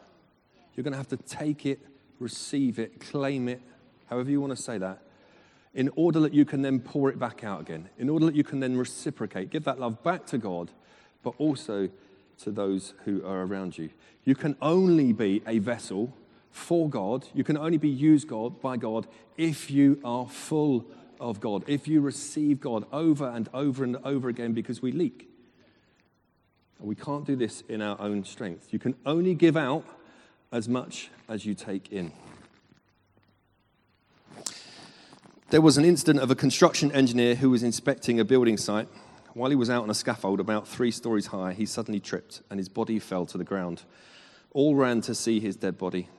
you're 0.75 0.83
going 0.83 0.93
to 0.93 0.97
have 0.97 1.07
to 1.09 1.17
take 1.17 1.65
it, 1.65 1.79
receive 2.19 2.79
it, 2.79 2.99
claim 2.99 3.47
it, 3.47 3.61
however 4.09 4.29
you 4.29 4.41
want 4.41 4.55
to 4.55 4.61
say 4.61 4.77
that, 4.77 4.99
in 5.73 5.89
order 5.95 6.19
that 6.19 6.33
you 6.33 6.45
can 6.45 6.61
then 6.61 6.79
pour 6.79 7.09
it 7.09 7.17
back 7.17 7.43
out 7.43 7.61
again, 7.61 7.89
in 7.97 8.09
order 8.09 8.25
that 8.25 8.35
you 8.35 8.43
can 8.43 8.59
then 8.59 8.77
reciprocate, 8.77 9.49
give 9.49 9.63
that 9.63 9.79
love 9.79 10.03
back 10.03 10.25
to 10.27 10.37
God, 10.37 10.69
but 11.23 11.33
also 11.37 11.89
to 12.39 12.51
those 12.51 12.93
who 13.05 13.25
are 13.25 13.43
around 13.43 13.77
you. 13.77 13.89
You 14.25 14.35
can 14.35 14.55
only 14.61 15.13
be 15.13 15.41
a 15.47 15.59
vessel 15.59 16.13
for 16.51 16.89
God, 16.89 17.25
you 17.33 17.43
can 17.43 17.57
only 17.57 17.77
be 17.77 17.89
used 17.89 18.27
God 18.27 18.61
by 18.61 18.75
God 18.75 19.07
if 19.37 19.71
you 19.71 19.99
are 20.03 20.27
full 20.27 20.85
of 21.19 21.39
God, 21.39 21.63
if 21.67 21.87
you 21.87 22.01
receive 22.01 22.59
God 22.59 22.85
over 22.91 23.29
and 23.29 23.47
over 23.53 23.83
and 23.83 23.97
over 24.03 24.27
again 24.27 24.51
because 24.53 24.81
we 24.81 24.91
leak. 24.91 25.29
And 26.79 26.87
we 26.87 26.95
can't 26.95 27.25
do 27.25 27.35
this 27.35 27.63
in 27.69 27.81
our 27.81 27.99
own 28.01 28.25
strength. 28.25 28.73
You 28.73 28.79
can 28.79 28.95
only 29.05 29.33
give 29.35 29.55
out 29.55 29.85
as 30.51 30.67
much 30.67 31.09
as 31.29 31.45
you 31.45 31.53
take 31.53 31.91
in. 31.91 32.11
There 35.49 35.61
was 35.61 35.77
an 35.77 35.85
incident 35.85 36.19
of 36.19 36.31
a 36.31 36.35
construction 36.35 36.91
engineer 36.91 37.35
who 37.35 37.49
was 37.49 37.63
inspecting 37.63 38.19
a 38.19 38.25
building 38.25 38.57
site. 38.57 38.87
While 39.33 39.49
he 39.49 39.55
was 39.55 39.69
out 39.69 39.83
on 39.83 39.89
a 39.89 39.93
scaffold 39.93 40.39
about 40.39 40.67
three 40.67 40.91
stories 40.91 41.27
high, 41.27 41.53
he 41.53 41.65
suddenly 41.65 41.99
tripped 41.99 42.41
and 42.49 42.59
his 42.59 42.69
body 42.69 42.99
fell 42.99 43.25
to 43.27 43.37
the 43.37 43.43
ground. 43.43 43.83
All 44.53 44.75
ran 44.75 45.01
to 45.01 45.15
see 45.15 45.39
his 45.39 45.55
dead 45.55 45.77
body. 45.77 46.09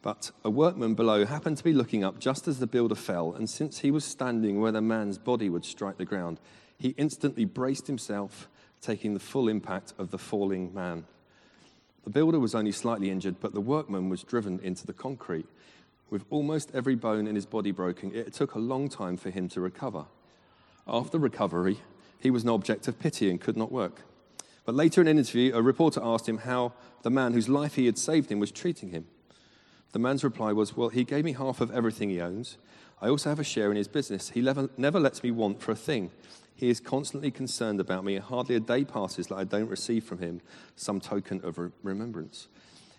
But 0.00 0.32
a 0.44 0.50
workman 0.50 0.94
below 0.94 1.24
happened 1.24 1.58
to 1.58 1.64
be 1.64 1.72
looking 1.72 2.02
up 2.02 2.18
just 2.18 2.48
as 2.48 2.58
the 2.58 2.66
builder 2.66 2.96
fell, 2.96 3.32
and 3.32 3.48
since 3.48 3.78
he 3.78 3.92
was 3.92 4.04
standing 4.04 4.60
where 4.60 4.72
the 4.72 4.80
man's 4.80 5.18
body 5.18 5.48
would 5.48 5.64
strike 5.64 5.96
the 5.96 6.04
ground, 6.04 6.40
he 6.76 6.90
instantly 6.98 7.44
braced 7.44 7.86
himself, 7.86 8.48
taking 8.80 9.14
the 9.14 9.20
full 9.20 9.48
impact 9.48 9.94
of 9.98 10.10
the 10.10 10.18
falling 10.18 10.74
man. 10.74 11.04
The 12.04 12.10
builder 12.10 12.40
was 12.40 12.54
only 12.54 12.72
slightly 12.72 13.10
injured, 13.10 13.36
but 13.40 13.54
the 13.54 13.60
workman 13.60 14.08
was 14.08 14.22
driven 14.22 14.58
into 14.60 14.86
the 14.86 14.92
concrete. 14.92 15.46
With 16.10 16.24
almost 16.30 16.70
every 16.74 16.94
bone 16.94 17.26
in 17.26 17.34
his 17.34 17.46
body 17.46 17.70
broken, 17.70 18.14
it 18.14 18.32
took 18.32 18.54
a 18.54 18.58
long 18.58 18.88
time 18.88 19.16
for 19.16 19.30
him 19.30 19.48
to 19.50 19.60
recover. 19.60 20.06
After 20.86 21.18
recovery, 21.18 21.78
he 22.18 22.30
was 22.30 22.42
an 22.42 22.50
object 22.50 22.88
of 22.88 22.98
pity 22.98 23.30
and 23.30 23.40
could 23.40 23.56
not 23.56 23.72
work. 23.72 24.02
But 24.64 24.74
later 24.74 25.00
in 25.00 25.08
an 25.08 25.18
interview, 25.18 25.54
a 25.54 25.62
reporter 25.62 26.00
asked 26.02 26.28
him 26.28 26.38
how 26.38 26.72
the 27.02 27.10
man 27.10 27.32
whose 27.32 27.48
life 27.48 27.74
he 27.74 27.86
had 27.86 27.98
saved 27.98 28.30
him 28.30 28.38
was 28.38 28.52
treating 28.52 28.90
him. 28.90 29.06
The 29.92 29.98
man's 29.98 30.24
reply 30.24 30.52
was, 30.52 30.76
Well, 30.76 30.88
he 30.88 31.04
gave 31.04 31.24
me 31.24 31.32
half 31.32 31.60
of 31.60 31.70
everything 31.70 32.10
he 32.10 32.20
owns. 32.20 32.58
I 33.00 33.08
also 33.08 33.28
have 33.28 33.40
a 33.40 33.44
share 33.44 33.70
in 33.70 33.76
his 33.76 33.88
business. 33.88 34.30
He 34.30 34.40
never, 34.40 34.70
never 34.76 35.00
lets 35.00 35.22
me 35.22 35.30
want 35.30 35.60
for 35.60 35.72
a 35.72 35.76
thing. 35.76 36.10
He 36.54 36.68
is 36.68 36.80
constantly 36.80 37.30
concerned 37.30 37.80
about 37.80 38.04
me. 38.04 38.16
Hardly 38.16 38.54
a 38.54 38.60
day 38.60 38.84
passes 38.84 39.26
that 39.28 39.36
I 39.36 39.44
don't 39.44 39.68
receive 39.68 40.04
from 40.04 40.18
him 40.18 40.40
some 40.76 41.00
token 41.00 41.40
of 41.44 41.58
re- 41.58 41.70
remembrance. 41.82 42.48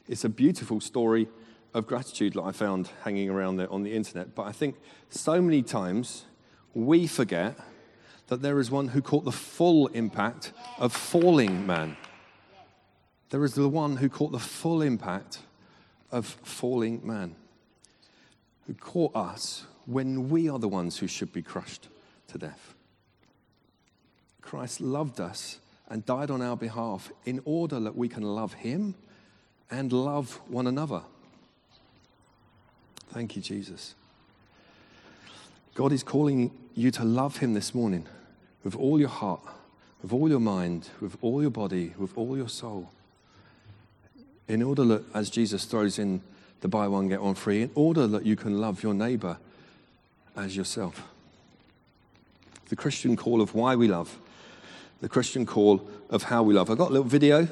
It's 0.07 0.25
a 0.25 0.29
beautiful 0.29 0.81
story 0.81 1.27
of 1.73 1.87
gratitude 1.87 2.33
that 2.33 2.43
I 2.43 2.51
found 2.51 2.89
hanging 3.03 3.29
around 3.29 3.57
there 3.57 3.71
on 3.71 3.83
the 3.83 3.93
internet. 3.93 4.35
But 4.35 4.43
I 4.43 4.51
think 4.51 4.75
so 5.09 5.41
many 5.41 5.61
times 5.63 6.25
we 6.73 7.07
forget 7.07 7.57
that 8.27 8.41
there 8.41 8.59
is 8.59 8.69
one 8.69 8.89
who 8.89 9.01
caught 9.01 9.25
the 9.25 9.31
full 9.31 9.87
impact 9.87 10.51
of 10.77 10.93
falling 10.93 11.65
man. 11.65 11.97
There 13.29 13.43
is 13.43 13.53
the 13.53 13.69
one 13.69 13.97
who 13.97 14.09
caught 14.09 14.31
the 14.31 14.39
full 14.39 14.81
impact 14.81 15.39
of 16.11 16.25
falling 16.43 17.05
man, 17.05 17.35
who 18.67 18.73
caught 18.75 19.15
us 19.15 19.65
when 19.85 20.29
we 20.29 20.49
are 20.49 20.59
the 20.59 20.67
ones 20.67 20.99
who 20.99 21.07
should 21.07 21.33
be 21.33 21.41
crushed 21.41 21.89
to 22.27 22.37
death. 22.37 22.75
Christ 24.53 24.81
loved 24.81 25.19
us 25.19 25.57
and 25.89 26.05
died 26.05 26.29
on 26.29 26.39
our 26.43 26.55
behalf 26.55 27.11
in 27.25 27.41
order 27.43 27.79
that 27.79 27.97
we 27.97 28.07
can 28.07 28.21
love 28.21 28.53
him 28.53 28.93
and 29.71 29.91
love 29.91 30.39
one 30.47 30.67
another. 30.67 31.01
Thank 33.09 33.35
you, 33.35 33.41
Jesus. 33.41 33.95
God 35.73 35.91
is 35.91 36.03
calling 36.03 36.51
you 36.75 36.91
to 36.91 37.03
love 37.03 37.37
him 37.37 37.55
this 37.55 37.73
morning 37.73 38.05
with 38.63 38.75
all 38.75 38.99
your 38.99 39.09
heart, 39.09 39.41
with 40.03 40.13
all 40.13 40.29
your 40.29 40.39
mind, 40.39 40.87
with 41.01 41.17
all 41.23 41.41
your 41.41 41.49
body, 41.49 41.95
with 41.97 42.15
all 42.15 42.37
your 42.37 42.47
soul 42.47 42.91
in 44.47 44.61
order 44.61 44.85
that, 44.85 45.03
as 45.15 45.31
Jesus 45.31 45.65
throws 45.65 45.97
in 45.97 46.21
the 46.61 46.67
buy 46.67 46.87
one, 46.87 47.07
get 47.07 47.23
one 47.23 47.33
free, 47.33 47.63
in 47.63 47.71
order 47.73 48.05
that 48.05 48.23
you 48.23 48.35
can 48.35 48.61
love 48.61 48.83
your 48.83 48.93
neighbor 48.93 49.39
as 50.35 50.55
yourself. 50.55 51.07
The 52.69 52.75
Christian 52.75 53.15
call 53.15 53.41
of 53.41 53.55
why 53.55 53.75
we 53.75 53.87
love, 53.87 54.19
the 55.01 55.09
Christian 55.09 55.45
call 55.45 55.87
of 56.09 56.23
how 56.23 56.43
we 56.43 56.53
love. 56.53 56.69
I've 56.69 56.77
got 56.77 56.89
a 56.89 56.93
little 56.93 57.07
video 57.07 57.47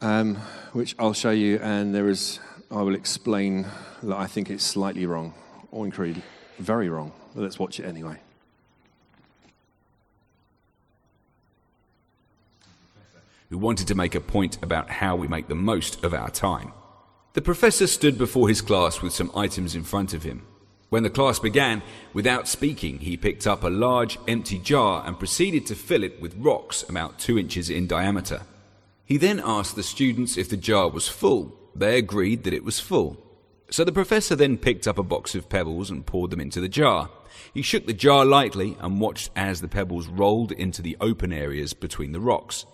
um, 0.00 0.36
which 0.72 0.94
I'll 0.98 1.12
show 1.12 1.30
you, 1.30 1.58
and 1.58 1.94
there 1.94 2.08
is, 2.08 2.40
I 2.70 2.82
will 2.82 2.94
explain 2.94 3.66
that 4.02 4.16
I 4.16 4.26
think 4.26 4.50
it's 4.50 4.64
slightly 4.64 5.06
wrong, 5.06 5.34
or 5.70 5.84
indeed 5.84 6.22
very 6.58 6.88
wrong. 6.88 7.12
But 7.34 7.42
let's 7.42 7.58
watch 7.58 7.80
it 7.80 7.84
anyway. 7.84 8.18
who 13.50 13.58
wanted 13.58 13.88
to 13.88 13.94
make 13.94 14.14
a 14.14 14.20
point 14.20 14.58
about 14.62 14.90
how 14.90 15.16
we 15.16 15.26
make 15.26 15.48
the 15.48 15.54
most 15.54 16.04
of 16.04 16.12
our 16.12 16.30
time. 16.30 16.72
The 17.32 17.42
professor 17.42 17.86
stood 17.86 18.18
before 18.18 18.48
his 18.48 18.60
class 18.60 19.00
with 19.00 19.12
some 19.12 19.30
items 19.34 19.74
in 19.74 19.84
front 19.84 20.12
of 20.12 20.22
him. 20.22 20.46
When 20.90 21.02
the 21.02 21.10
class 21.10 21.38
began, 21.38 21.82
without 22.14 22.48
speaking, 22.48 23.00
he 23.00 23.18
picked 23.18 23.46
up 23.46 23.62
a 23.62 23.68
large 23.68 24.18
empty 24.26 24.58
jar 24.58 25.02
and 25.06 25.18
proceeded 25.18 25.66
to 25.66 25.74
fill 25.74 26.02
it 26.02 26.18
with 26.20 26.34
rocks 26.38 26.82
about 26.88 27.18
two 27.18 27.38
inches 27.38 27.68
in 27.68 27.86
diameter. 27.86 28.42
He 29.04 29.18
then 29.18 29.40
asked 29.44 29.76
the 29.76 29.82
students 29.82 30.38
if 30.38 30.48
the 30.48 30.56
jar 30.56 30.88
was 30.88 31.06
full. 31.06 31.54
They 31.74 31.98
agreed 31.98 32.44
that 32.44 32.54
it 32.54 32.64
was 32.64 32.80
full. 32.80 33.22
So 33.70 33.84
the 33.84 33.92
professor 33.92 34.34
then 34.34 34.56
picked 34.56 34.88
up 34.88 34.96
a 34.96 35.02
box 35.02 35.34
of 35.34 35.50
pebbles 35.50 35.90
and 35.90 36.06
poured 36.06 36.30
them 36.30 36.40
into 36.40 36.60
the 36.60 36.68
jar. 36.68 37.10
He 37.52 37.60
shook 37.60 37.84
the 37.86 37.92
jar 37.92 38.24
lightly 38.24 38.74
and 38.80 38.98
watched 38.98 39.30
as 39.36 39.60
the 39.60 39.68
pebbles 39.68 40.06
rolled 40.08 40.52
into 40.52 40.80
the 40.80 40.96
open 41.02 41.34
areas 41.34 41.74
between 41.74 42.12
the 42.12 42.20
rocks. 42.20 42.64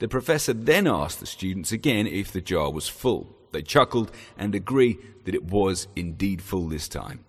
The 0.00 0.08
professor 0.08 0.52
then 0.52 0.86
asked 0.86 1.20
the 1.20 1.26
students 1.26 1.72
again 1.72 2.06
if 2.06 2.30
the 2.30 2.42
jar 2.42 2.70
was 2.70 2.88
full. 2.88 3.34
They 3.52 3.62
chuckled 3.62 4.10
and 4.36 4.54
agreed 4.54 4.98
that 5.24 5.34
it 5.34 5.44
was 5.44 5.88
indeed 5.96 6.42
full 6.42 6.68
this 6.68 6.88
time. 6.88 7.24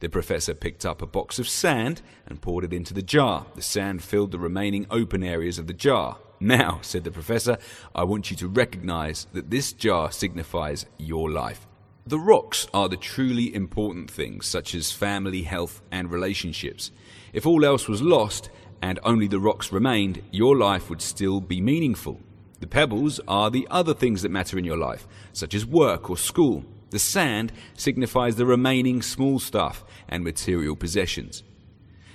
The 0.00 0.08
professor 0.08 0.54
picked 0.54 0.86
up 0.86 1.02
a 1.02 1.06
box 1.06 1.38
of 1.38 1.48
sand 1.48 2.00
and 2.26 2.40
poured 2.40 2.64
it 2.64 2.72
into 2.72 2.94
the 2.94 3.02
jar. 3.02 3.46
The 3.54 3.62
sand 3.62 4.02
filled 4.02 4.32
the 4.32 4.38
remaining 4.38 4.86
open 4.90 5.22
areas 5.22 5.58
of 5.58 5.66
the 5.66 5.74
jar. 5.74 6.16
Now, 6.40 6.78
said 6.82 7.04
the 7.04 7.10
professor, 7.10 7.58
I 7.94 8.04
want 8.04 8.30
you 8.30 8.36
to 8.38 8.48
recognize 8.48 9.26
that 9.34 9.50
this 9.50 9.72
jar 9.72 10.10
signifies 10.10 10.86
your 10.96 11.30
life. 11.30 11.66
The 12.06 12.18
rocks 12.18 12.66
are 12.72 12.88
the 12.88 12.96
truly 12.96 13.54
important 13.54 14.10
things, 14.10 14.46
such 14.46 14.74
as 14.74 14.90
family, 14.90 15.42
health, 15.42 15.82
and 15.92 16.10
relationships. 16.10 16.90
If 17.34 17.46
all 17.46 17.64
else 17.64 17.86
was 17.86 18.00
lost, 18.00 18.48
and 18.82 18.98
only 19.04 19.28
the 19.28 19.38
rocks 19.38 19.70
remained, 19.70 20.22
your 20.30 20.56
life 20.56 20.88
would 20.88 21.02
still 21.02 21.42
be 21.42 21.60
meaningful. 21.60 22.20
The 22.60 22.66
pebbles 22.66 23.20
are 23.28 23.50
the 23.50 23.68
other 23.70 23.92
things 23.92 24.22
that 24.22 24.30
matter 24.30 24.58
in 24.58 24.64
your 24.64 24.78
life, 24.78 25.06
such 25.34 25.54
as 25.54 25.66
work 25.66 26.08
or 26.08 26.16
school. 26.16 26.64
The 26.90 26.98
sand 26.98 27.52
signifies 27.74 28.36
the 28.36 28.46
remaining 28.46 29.00
small 29.00 29.38
stuff 29.38 29.84
and 30.08 30.22
material 30.24 30.76
possessions. 30.76 31.42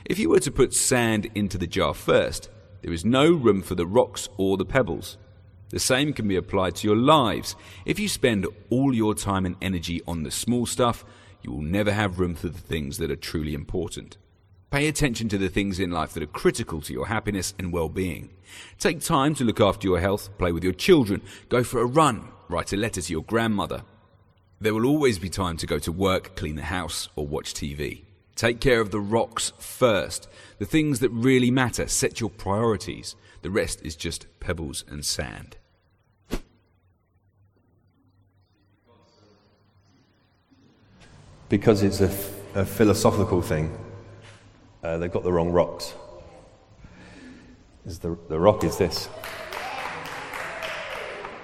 If 0.05 0.19
you 0.19 0.29
were 0.29 0.39
to 0.41 0.51
put 0.51 0.73
sand 0.73 1.29
into 1.33 1.57
the 1.57 1.67
jar 1.67 1.93
first, 1.93 2.49
there 2.81 2.93
is 2.93 3.03
no 3.03 3.31
room 3.31 3.63
for 3.63 3.75
the 3.75 3.87
rocks 3.87 4.29
or 4.37 4.57
the 4.57 4.65
pebbles. 4.65 5.17
The 5.69 5.79
same 5.79 6.13
can 6.13 6.27
be 6.27 6.35
applied 6.35 6.75
to 6.75 6.87
your 6.87 6.95
lives. 6.95 7.55
If 7.85 7.99
you 7.99 8.07
spend 8.07 8.45
all 8.69 8.93
your 8.93 9.15
time 9.15 9.45
and 9.45 9.55
energy 9.61 10.01
on 10.07 10.23
the 10.23 10.31
small 10.31 10.65
stuff, 10.65 11.03
you 11.41 11.51
will 11.51 11.61
never 11.61 11.91
have 11.91 12.19
room 12.19 12.35
for 12.35 12.49
the 12.49 12.59
things 12.59 12.97
that 12.97 13.09
are 13.09 13.15
truly 13.15 13.53
important. 13.53 14.17
Pay 14.69 14.87
attention 14.87 15.29
to 15.29 15.37
the 15.37 15.49
things 15.49 15.79
in 15.79 15.89
life 15.89 16.13
that 16.13 16.23
are 16.23 16.27
critical 16.27 16.81
to 16.81 16.93
your 16.93 17.07
happiness 17.07 17.53
and 17.57 17.71
well 17.71 17.89
being. 17.89 18.29
Take 18.77 18.99
time 18.99 19.33
to 19.35 19.43
look 19.43 19.61
after 19.61 19.87
your 19.87 19.99
health, 19.99 20.29
play 20.37 20.51
with 20.51 20.63
your 20.63 20.73
children, 20.73 21.21
go 21.49 21.63
for 21.63 21.79
a 21.79 21.85
run, 21.85 22.27
write 22.49 22.73
a 22.73 22.77
letter 22.77 23.01
to 23.01 23.11
your 23.11 23.23
grandmother. 23.23 23.83
There 24.65 24.73
will 24.73 24.87
always 24.87 25.19
be 25.19 25.29
time 25.29 25.57
to 25.57 25.67
go 25.67 25.77
to 25.77 25.91
work, 25.91 26.35
clean 26.35 26.55
the 26.55 26.63
house, 26.63 27.07
or 27.15 27.27
watch 27.27 27.53
TV. 27.53 28.01
Take 28.35 28.59
care 28.59 28.81
of 28.81 28.89
the 28.89 28.99
rocks 28.99 29.53
first. 29.59 30.27
The 30.57 30.65
things 30.65 31.01
that 31.01 31.09
really 31.09 31.51
matter. 31.51 31.87
Set 31.87 32.19
your 32.19 32.31
priorities. 32.31 33.15
The 33.43 33.51
rest 33.51 33.85
is 33.85 33.95
just 33.95 34.25
pebbles 34.39 34.83
and 34.89 35.05
sand. 35.05 35.57
Because 41.47 41.83
it's 41.83 42.01
a, 42.01 42.09
a 42.55 42.65
philosophical 42.65 43.43
thing 43.43 43.77
uh, 44.81 44.97
they've 44.97 45.13
got 45.13 45.21
the 45.21 45.31
wrong 45.31 45.51
rocks. 45.51 45.93
Is 47.85 47.99
the, 47.99 48.17
the 48.29 48.39
rock 48.39 48.63
is 48.63 48.79
this. 48.79 49.09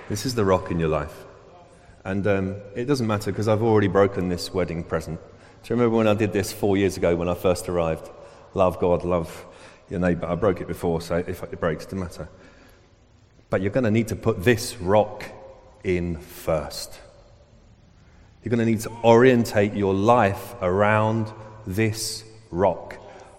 This 0.10 0.26
is 0.26 0.34
the 0.34 0.44
rock 0.44 0.72
in 0.72 0.80
your 0.80 0.90
life. 0.90 1.26
And 2.04 2.26
um, 2.28 2.56
it 2.76 2.86
doesn't 2.86 3.06
matter 3.08 3.32
because 3.32 3.48
I've 3.48 3.62
already 3.62 3.88
broken 3.88 4.30
this 4.30 4.54
wedding 4.54 4.84
present. 4.84 5.20
Do 5.20 5.74
you 5.74 5.76
remember 5.76 5.98
when 5.98 6.08
I 6.08 6.16
did 6.16 6.34
this 6.34 6.52
four 6.52 6.78
years 6.78 6.98
ago 6.98 7.16
when 7.16 7.30
I 7.30 7.36
first 7.36 7.70
arrived? 7.70 8.10
Love 8.54 8.80
God, 8.80 9.04
love 9.04 9.46
your 9.90 10.00
neighbour. 10.00 10.26
I 10.26 10.36
broke 10.36 10.62
it 10.62 10.68
before, 10.68 11.02
so 11.02 11.18
if 11.18 11.44
it 11.44 11.60
breaks, 11.60 11.84
it 11.84 11.88
doesn't 11.88 12.00
matter. 12.00 12.30
But 13.50 13.62
you're 13.62 13.72
going 13.72 13.84
to 13.84 13.92
need 13.92 14.08
to 14.08 14.16
put 14.16 14.44
this 14.44 14.78
rock 14.78 15.26
in 15.84 16.18
first. 16.18 17.00
You're 18.44 18.50
going 18.50 18.66
to 18.66 18.66
need 18.66 18.82
to 18.82 18.92
orientate 19.04 19.74
your 19.74 19.94
life 19.94 20.56
around 20.62 21.32
this 21.68 22.24
rock. 22.50 22.98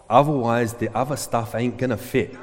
Otherwise, 0.09 0.75
the 0.75 0.95
other 0.97 1.16
stuff 1.16 1.54
ain't 1.54 1.78
going 1.78 1.90
to 1.90 1.97
fit. 1.97 2.37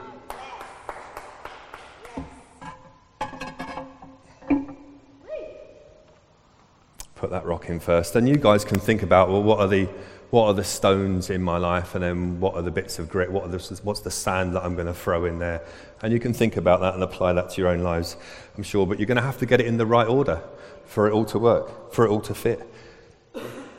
Put 7.19 7.31
that 7.31 7.45
rock 7.45 7.67
in 7.67 7.81
first. 7.81 8.15
And 8.15 8.29
you 8.29 8.37
guys 8.37 8.63
can 8.63 8.79
think 8.79 9.03
about 9.03 9.27
well, 9.27 9.43
what 9.43 9.59
are 9.59 9.67
the 9.67 9.89
what 10.29 10.45
are 10.45 10.53
the 10.53 10.63
stones 10.63 11.29
in 11.29 11.41
my 11.41 11.57
life, 11.57 11.95
and 11.95 12.03
then 12.03 12.39
what 12.39 12.55
are 12.55 12.61
the 12.61 12.71
bits 12.71 12.97
of 12.97 13.09
grit? 13.09 13.29
What 13.29 13.43
are 13.43 13.49
the, 13.49 13.79
what's 13.83 13.99
the 13.99 14.11
sand 14.11 14.55
that 14.55 14.63
I'm 14.63 14.75
going 14.75 14.87
to 14.87 14.93
throw 14.93 15.25
in 15.25 15.39
there? 15.39 15.61
And 16.01 16.13
you 16.13 16.19
can 16.19 16.33
think 16.33 16.55
about 16.55 16.79
that 16.81 16.93
and 16.93 17.03
apply 17.03 17.33
that 17.33 17.49
to 17.49 17.61
your 17.61 17.71
own 17.71 17.81
lives, 17.81 18.15
I'm 18.55 18.63
sure. 18.63 18.87
But 18.87 18.99
you're 18.99 19.07
going 19.07 19.17
to 19.17 19.23
have 19.23 19.39
to 19.39 19.45
get 19.45 19.59
it 19.59 19.65
in 19.65 19.77
the 19.77 19.85
right 19.85 20.07
order 20.07 20.41
for 20.85 21.07
it 21.07 21.13
all 21.13 21.25
to 21.25 21.39
work, 21.39 21.91
for 21.91 22.05
it 22.05 22.09
all 22.09 22.21
to 22.21 22.33
fit. 22.33 22.61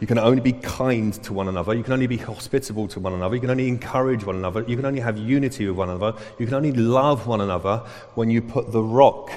You 0.00 0.06
can 0.06 0.18
only 0.18 0.40
be 0.40 0.52
kind 0.52 1.14
to 1.24 1.32
one 1.32 1.48
another. 1.48 1.72
You 1.72 1.82
can 1.82 1.92
only 1.92 2.06
be 2.06 2.16
hospitable 2.18 2.88
to 2.88 3.00
one 3.00 3.14
another. 3.14 3.36
You 3.36 3.40
can 3.40 3.50
only 3.50 3.68
encourage 3.68 4.24
one 4.24 4.36
another. 4.36 4.64
You 4.66 4.76
can 4.76 4.84
only 4.84 5.00
have 5.00 5.18
unity 5.18 5.66
with 5.66 5.76
one 5.76 5.88
another. 5.88 6.18
You 6.38 6.46
can 6.46 6.54
only 6.54 6.72
love 6.72 7.26
one 7.26 7.40
another 7.40 7.78
when 8.14 8.28
you 8.28 8.42
put 8.42 8.72
the 8.72 8.82
rock 8.82 9.30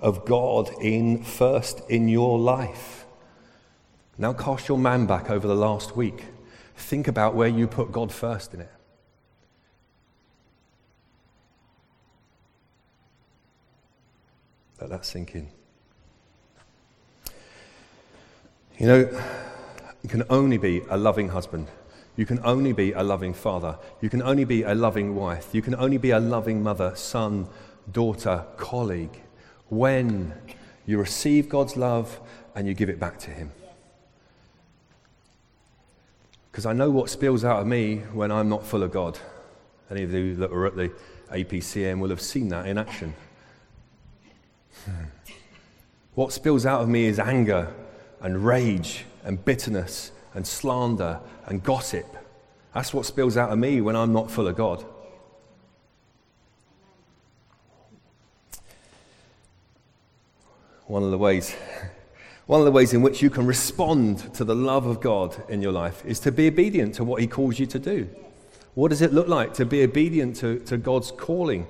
of 0.00 0.24
God 0.24 0.70
in 0.80 1.22
first 1.22 1.82
in 1.88 2.08
your 2.08 2.38
life. 2.38 3.03
Now 4.16 4.32
cast 4.32 4.68
your 4.68 4.78
man 4.78 5.06
back 5.06 5.30
over 5.30 5.46
the 5.46 5.54
last 5.54 5.96
week. 5.96 6.24
Think 6.76 7.08
about 7.08 7.34
where 7.34 7.48
you 7.48 7.66
put 7.66 7.92
God 7.92 8.12
first 8.12 8.54
in 8.54 8.60
it. 8.60 8.70
Let 14.80 14.90
that 14.90 15.04
sink 15.06 15.34
in. 15.34 15.48
You 18.78 18.86
know, 18.86 19.20
you 20.02 20.08
can 20.08 20.24
only 20.28 20.58
be 20.58 20.82
a 20.90 20.96
loving 20.96 21.28
husband. 21.28 21.68
You 22.16 22.26
can 22.26 22.40
only 22.44 22.72
be 22.72 22.92
a 22.92 23.02
loving 23.02 23.34
father. 23.34 23.78
You 24.00 24.10
can 24.10 24.22
only 24.22 24.44
be 24.44 24.62
a 24.62 24.74
loving 24.74 25.14
wife. 25.14 25.48
You 25.52 25.62
can 25.62 25.74
only 25.74 25.96
be 25.96 26.10
a 26.10 26.20
loving 26.20 26.62
mother, 26.62 26.94
son, 26.94 27.48
daughter, 27.90 28.44
colleague 28.56 29.22
when 29.68 30.34
you 30.86 30.98
receive 30.98 31.48
God's 31.48 31.76
love 31.76 32.20
and 32.54 32.68
you 32.68 32.74
give 32.74 32.88
it 32.88 33.00
back 33.00 33.18
to 33.20 33.30
Him. 33.30 33.50
Because 36.54 36.66
I 36.66 36.72
know 36.72 36.88
what 36.88 37.10
spills 37.10 37.44
out 37.44 37.60
of 37.60 37.66
me 37.66 37.96
when 38.12 38.30
I'm 38.30 38.48
not 38.48 38.64
full 38.64 38.84
of 38.84 38.92
God. 38.92 39.18
Any 39.90 40.04
of 40.04 40.12
you 40.12 40.36
that 40.36 40.52
were 40.52 40.66
at 40.66 40.76
the 40.76 40.92
APCM 41.32 41.98
will 41.98 42.10
have 42.10 42.20
seen 42.20 42.46
that 42.50 42.68
in 42.68 42.78
action. 42.78 43.12
What 46.14 46.32
spills 46.32 46.64
out 46.64 46.80
of 46.80 46.88
me 46.88 47.06
is 47.06 47.18
anger 47.18 47.74
and 48.20 48.46
rage 48.46 49.04
and 49.24 49.44
bitterness 49.44 50.12
and 50.32 50.46
slander 50.46 51.18
and 51.46 51.60
gossip. 51.60 52.06
That's 52.72 52.94
what 52.94 53.04
spills 53.04 53.36
out 53.36 53.50
of 53.50 53.58
me 53.58 53.80
when 53.80 53.96
I'm 53.96 54.12
not 54.12 54.30
full 54.30 54.46
of 54.46 54.54
God. 54.54 54.84
One 60.86 61.02
of 61.02 61.10
the 61.10 61.18
ways 61.18 61.56
one 62.46 62.60
of 62.60 62.66
the 62.66 62.72
ways 62.72 62.92
in 62.92 63.00
which 63.00 63.22
you 63.22 63.30
can 63.30 63.46
respond 63.46 64.34
to 64.34 64.44
the 64.44 64.54
love 64.54 64.86
of 64.86 65.00
God 65.00 65.42
in 65.48 65.62
your 65.62 65.72
life 65.72 66.04
is 66.04 66.20
to 66.20 66.32
be 66.32 66.48
obedient 66.48 66.94
to 66.96 67.04
what 67.04 67.20
He 67.20 67.26
calls 67.26 67.58
you 67.58 67.66
to 67.66 67.78
do. 67.78 68.08
What 68.74 68.88
does 68.88 69.02
it 69.02 69.12
look 69.12 69.28
like 69.28 69.54
to 69.54 69.64
be 69.64 69.82
obedient 69.82 70.36
to, 70.36 70.58
to 70.60 70.76
God's 70.76 71.10
calling 71.10 71.66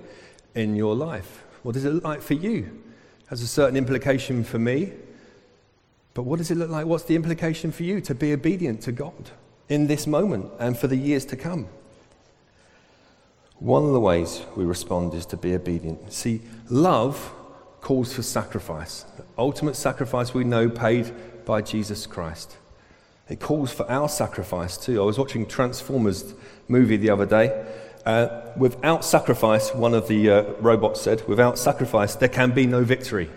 in 0.55 0.75
your 0.75 0.97
life? 0.97 1.45
What 1.63 1.73
does 1.75 1.85
it 1.85 1.91
look 1.91 2.05
like 2.05 2.23
for 2.23 2.35
you? 2.35 2.83
It 3.21 3.29
has 3.29 3.43
a 3.43 3.47
certain 3.47 3.77
implication 3.77 4.43
for 4.43 4.59
me. 4.59 4.93
But 6.15 6.23
what 6.23 6.39
does 6.39 6.51
it 6.51 6.57
look 6.57 6.71
like? 6.71 6.87
What's 6.87 7.05
the 7.05 7.17
implication 7.17 7.73
for 7.73 7.83
you 7.83 8.01
to 8.03 8.15
be 8.15 8.33
obedient 8.33 8.81
to 8.83 8.93
God 8.93 9.31
in 9.69 9.87
this 9.87 10.07
moment 10.07 10.51
and 10.59 10.79
for 10.79 10.87
the 10.87 10.97
years 10.97 11.25
to 11.27 11.37
come? 11.37 11.69
One 13.59 13.85
of 13.85 13.93
the 13.93 14.01
ways 14.01 14.43
we 14.57 14.65
respond 14.65 15.15
is 15.15 15.27
to 15.27 15.37
be 15.37 15.55
obedient. 15.55 16.13
See, 16.13 16.43
love 16.69 17.33
calls 17.85 18.15
for 18.15 18.23
sacrifice. 18.23 19.05
The 19.19 19.25
ultimate 19.37 19.77
sacrifice 19.77 20.33
we 20.33 20.43
know 20.43 20.71
paid 20.71 21.13
by 21.45 21.61
Jesus 21.61 22.07
Christ. 22.07 22.57
It 23.29 23.41
calls 23.41 23.75
for 23.75 23.89
our 23.91 24.09
sacrifice 24.09 24.79
too. 24.79 25.03
I 25.03 25.05
was 25.05 25.19
watching 25.19 25.45
Transformers 25.45 26.33
movie 26.67 26.97
the 26.97 27.11
other 27.11 27.27
day. 27.27 27.67
Uh, 28.07 28.41
without 28.57 29.05
sacrifice, 29.05 29.75
one 29.75 29.93
of 29.93 30.09
the 30.09 30.31
uh, 30.31 30.43
robots 30.61 31.03
said, 31.03 31.29
without 31.29 31.59
sacrifice, 31.59 32.15
there 32.15 32.31
can 32.31 32.53
be 32.53 32.67
no 32.67 32.83
victory. 32.83 33.29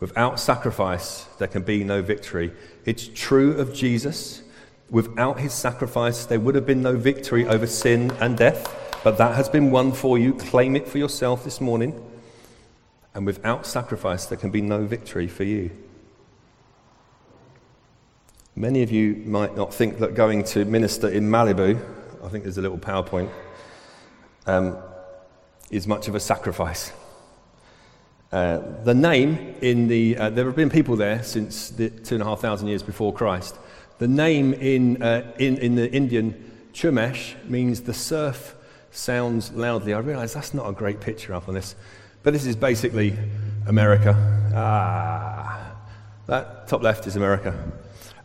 Without 0.00 0.40
sacrifice, 0.40 1.24
there 1.38 1.46
can 1.46 1.62
be 1.62 1.84
no 1.84 2.02
victory. 2.02 2.52
It's 2.84 3.06
true 3.06 3.52
of 3.52 3.72
Jesus. 3.72 4.42
Without 4.90 5.38
his 5.38 5.52
sacrifice, 5.52 6.26
there 6.26 6.40
would 6.40 6.56
have 6.56 6.66
been 6.66 6.82
no 6.82 6.96
victory 6.96 7.46
over 7.46 7.68
sin 7.68 8.10
and 8.20 8.36
death, 8.36 9.00
but 9.04 9.16
that 9.18 9.36
has 9.36 9.48
been 9.48 9.70
won 9.70 9.92
for 9.92 10.18
you. 10.18 10.34
Claim 10.34 10.74
it 10.74 10.88
for 10.88 10.98
yourself 10.98 11.44
this 11.44 11.60
morning. 11.60 11.94
And 13.14 13.24
without 13.24 13.64
sacrifice, 13.64 14.26
there 14.26 14.38
can 14.38 14.50
be 14.50 14.60
no 14.60 14.84
victory 14.84 15.28
for 15.28 15.44
you. 15.44 15.70
Many 18.56 18.82
of 18.82 18.90
you 18.90 19.22
might 19.26 19.56
not 19.56 19.72
think 19.72 19.98
that 19.98 20.14
going 20.14 20.44
to 20.44 20.64
minister 20.64 21.08
in 21.08 21.28
Malibu, 21.28 21.80
I 22.22 22.28
think 22.28 22.44
there's 22.44 22.58
a 22.58 22.62
little 22.62 22.78
PowerPoint, 22.78 23.30
um, 24.46 24.78
is 25.70 25.86
much 25.86 26.08
of 26.08 26.14
a 26.14 26.20
sacrifice. 26.20 26.92
Uh, 28.30 28.60
the 28.82 28.94
name 28.94 29.54
in 29.60 29.86
the, 29.86 30.16
uh, 30.16 30.30
there 30.30 30.44
have 30.44 30.56
been 30.56 30.70
people 30.70 30.96
there 30.96 31.22
since 31.22 31.70
the 31.70 31.90
two 31.90 32.16
and 32.16 32.22
a 32.22 32.24
half 32.24 32.40
thousand 32.40 32.66
years 32.66 32.82
before 32.82 33.12
Christ. 33.12 33.56
The 33.98 34.08
name 34.08 34.54
in, 34.54 35.02
uh, 35.02 35.32
in, 35.38 35.56
in 35.58 35.76
the 35.76 35.90
Indian, 35.92 36.52
Chumash, 36.72 37.34
means 37.48 37.82
the 37.82 37.94
surf 37.94 38.56
sounds 38.90 39.52
loudly. 39.52 39.94
I 39.94 39.98
realize 39.98 40.34
that's 40.34 40.52
not 40.52 40.68
a 40.68 40.72
great 40.72 41.00
picture 41.00 41.32
up 41.32 41.48
on 41.48 41.54
this. 41.54 41.76
But 42.24 42.32
this 42.32 42.46
is 42.46 42.56
basically 42.56 43.16
America. 43.66 44.16
Ah, 44.54 45.76
that 46.26 46.66
top 46.66 46.82
left 46.82 47.06
is 47.06 47.16
America. 47.16 47.54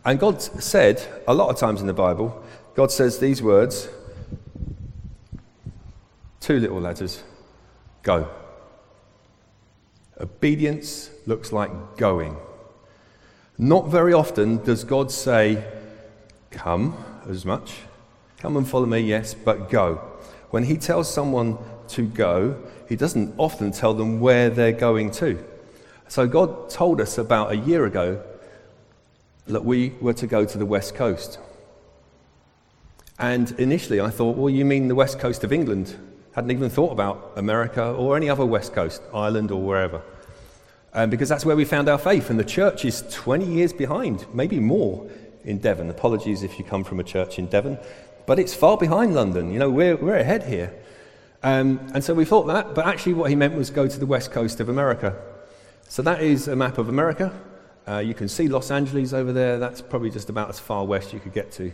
And 0.04 0.18
God 0.18 0.40
said, 0.40 1.06
a 1.28 1.34
lot 1.34 1.50
of 1.50 1.58
times 1.58 1.82
in 1.82 1.86
the 1.86 1.92
Bible, 1.92 2.42
God 2.74 2.90
says 2.90 3.18
these 3.18 3.42
words 3.42 3.88
two 6.40 6.58
little 6.58 6.80
letters 6.80 7.22
go. 8.02 8.26
Obedience 10.18 11.10
looks 11.26 11.52
like 11.52 11.70
going. 11.98 12.36
Not 13.58 13.88
very 13.88 14.14
often 14.14 14.64
does 14.64 14.82
God 14.82 15.12
say, 15.12 15.62
Come 16.50 16.96
as 17.28 17.44
much. 17.44 17.74
Come 18.38 18.56
and 18.56 18.66
follow 18.66 18.86
me, 18.86 19.00
yes, 19.00 19.34
but 19.34 19.68
go. 19.68 20.09
When 20.50 20.64
He 20.64 20.76
tells 20.76 21.12
someone 21.12 21.58
to 21.88 22.02
go, 22.02 22.56
he 22.88 22.96
doesn't 22.96 23.34
often 23.38 23.70
tell 23.70 23.94
them 23.94 24.20
where 24.20 24.50
they're 24.50 24.72
going 24.72 25.10
to. 25.12 25.42
So 26.08 26.26
God 26.26 26.70
told 26.70 27.00
us 27.00 27.18
about 27.18 27.52
a 27.52 27.56
year 27.56 27.86
ago 27.86 28.22
that 29.46 29.64
we 29.64 29.90
were 30.00 30.12
to 30.14 30.26
go 30.26 30.44
to 30.44 30.58
the 30.58 30.66
west 30.66 30.94
coast. 30.94 31.38
And 33.18 33.52
initially 33.60 34.00
I 34.00 34.10
thought, 34.10 34.36
well, 34.36 34.50
you 34.50 34.64
mean 34.64 34.88
the 34.88 34.94
west 34.94 35.18
coast 35.18 35.44
of 35.44 35.52
England? 35.52 35.96
Hadn't 36.32 36.50
even 36.50 36.70
thought 36.70 36.92
about 36.92 37.32
America 37.36 37.84
or 37.84 38.16
any 38.16 38.28
other 38.28 38.46
west 38.46 38.72
coast, 38.72 39.02
Ireland 39.12 39.50
or 39.50 39.62
wherever. 39.62 40.02
Um, 40.92 41.10
because 41.10 41.28
that's 41.28 41.44
where 41.44 41.54
we 41.54 41.64
found 41.64 41.88
our 41.88 41.98
faith. 41.98 42.30
And 42.30 42.40
the 42.40 42.44
church 42.44 42.84
is 42.84 43.04
20 43.10 43.46
years 43.46 43.72
behind, 43.72 44.26
maybe 44.34 44.58
more, 44.58 45.08
in 45.44 45.58
Devon. 45.58 45.90
Apologies 45.90 46.42
if 46.42 46.58
you 46.58 46.64
come 46.64 46.82
from 46.82 46.98
a 46.98 47.04
church 47.04 47.38
in 47.38 47.46
Devon, 47.46 47.78
but 48.30 48.38
it's 48.38 48.54
far 48.54 48.76
behind 48.76 49.12
London. 49.12 49.52
You 49.52 49.58
know, 49.58 49.68
we're, 49.68 49.96
we're 49.96 50.14
ahead 50.14 50.44
here. 50.44 50.72
Um, 51.42 51.80
and 51.94 52.04
so 52.04 52.14
we 52.14 52.24
thought 52.24 52.44
that, 52.44 52.76
but 52.76 52.86
actually, 52.86 53.14
what 53.14 53.28
he 53.28 53.34
meant 53.34 53.56
was 53.56 53.70
go 53.70 53.88
to 53.88 53.98
the 53.98 54.06
west 54.06 54.30
coast 54.30 54.60
of 54.60 54.68
America. 54.68 55.20
So 55.88 56.00
that 56.02 56.22
is 56.22 56.46
a 56.46 56.54
map 56.54 56.78
of 56.78 56.88
America. 56.88 57.32
Uh, 57.88 57.98
you 57.98 58.14
can 58.14 58.28
see 58.28 58.46
Los 58.46 58.70
Angeles 58.70 59.12
over 59.12 59.32
there. 59.32 59.58
That's 59.58 59.82
probably 59.82 60.10
just 60.10 60.30
about 60.30 60.48
as 60.48 60.60
far 60.60 60.84
west 60.84 61.12
you 61.12 61.18
could 61.18 61.32
get 61.32 61.50
to 61.54 61.72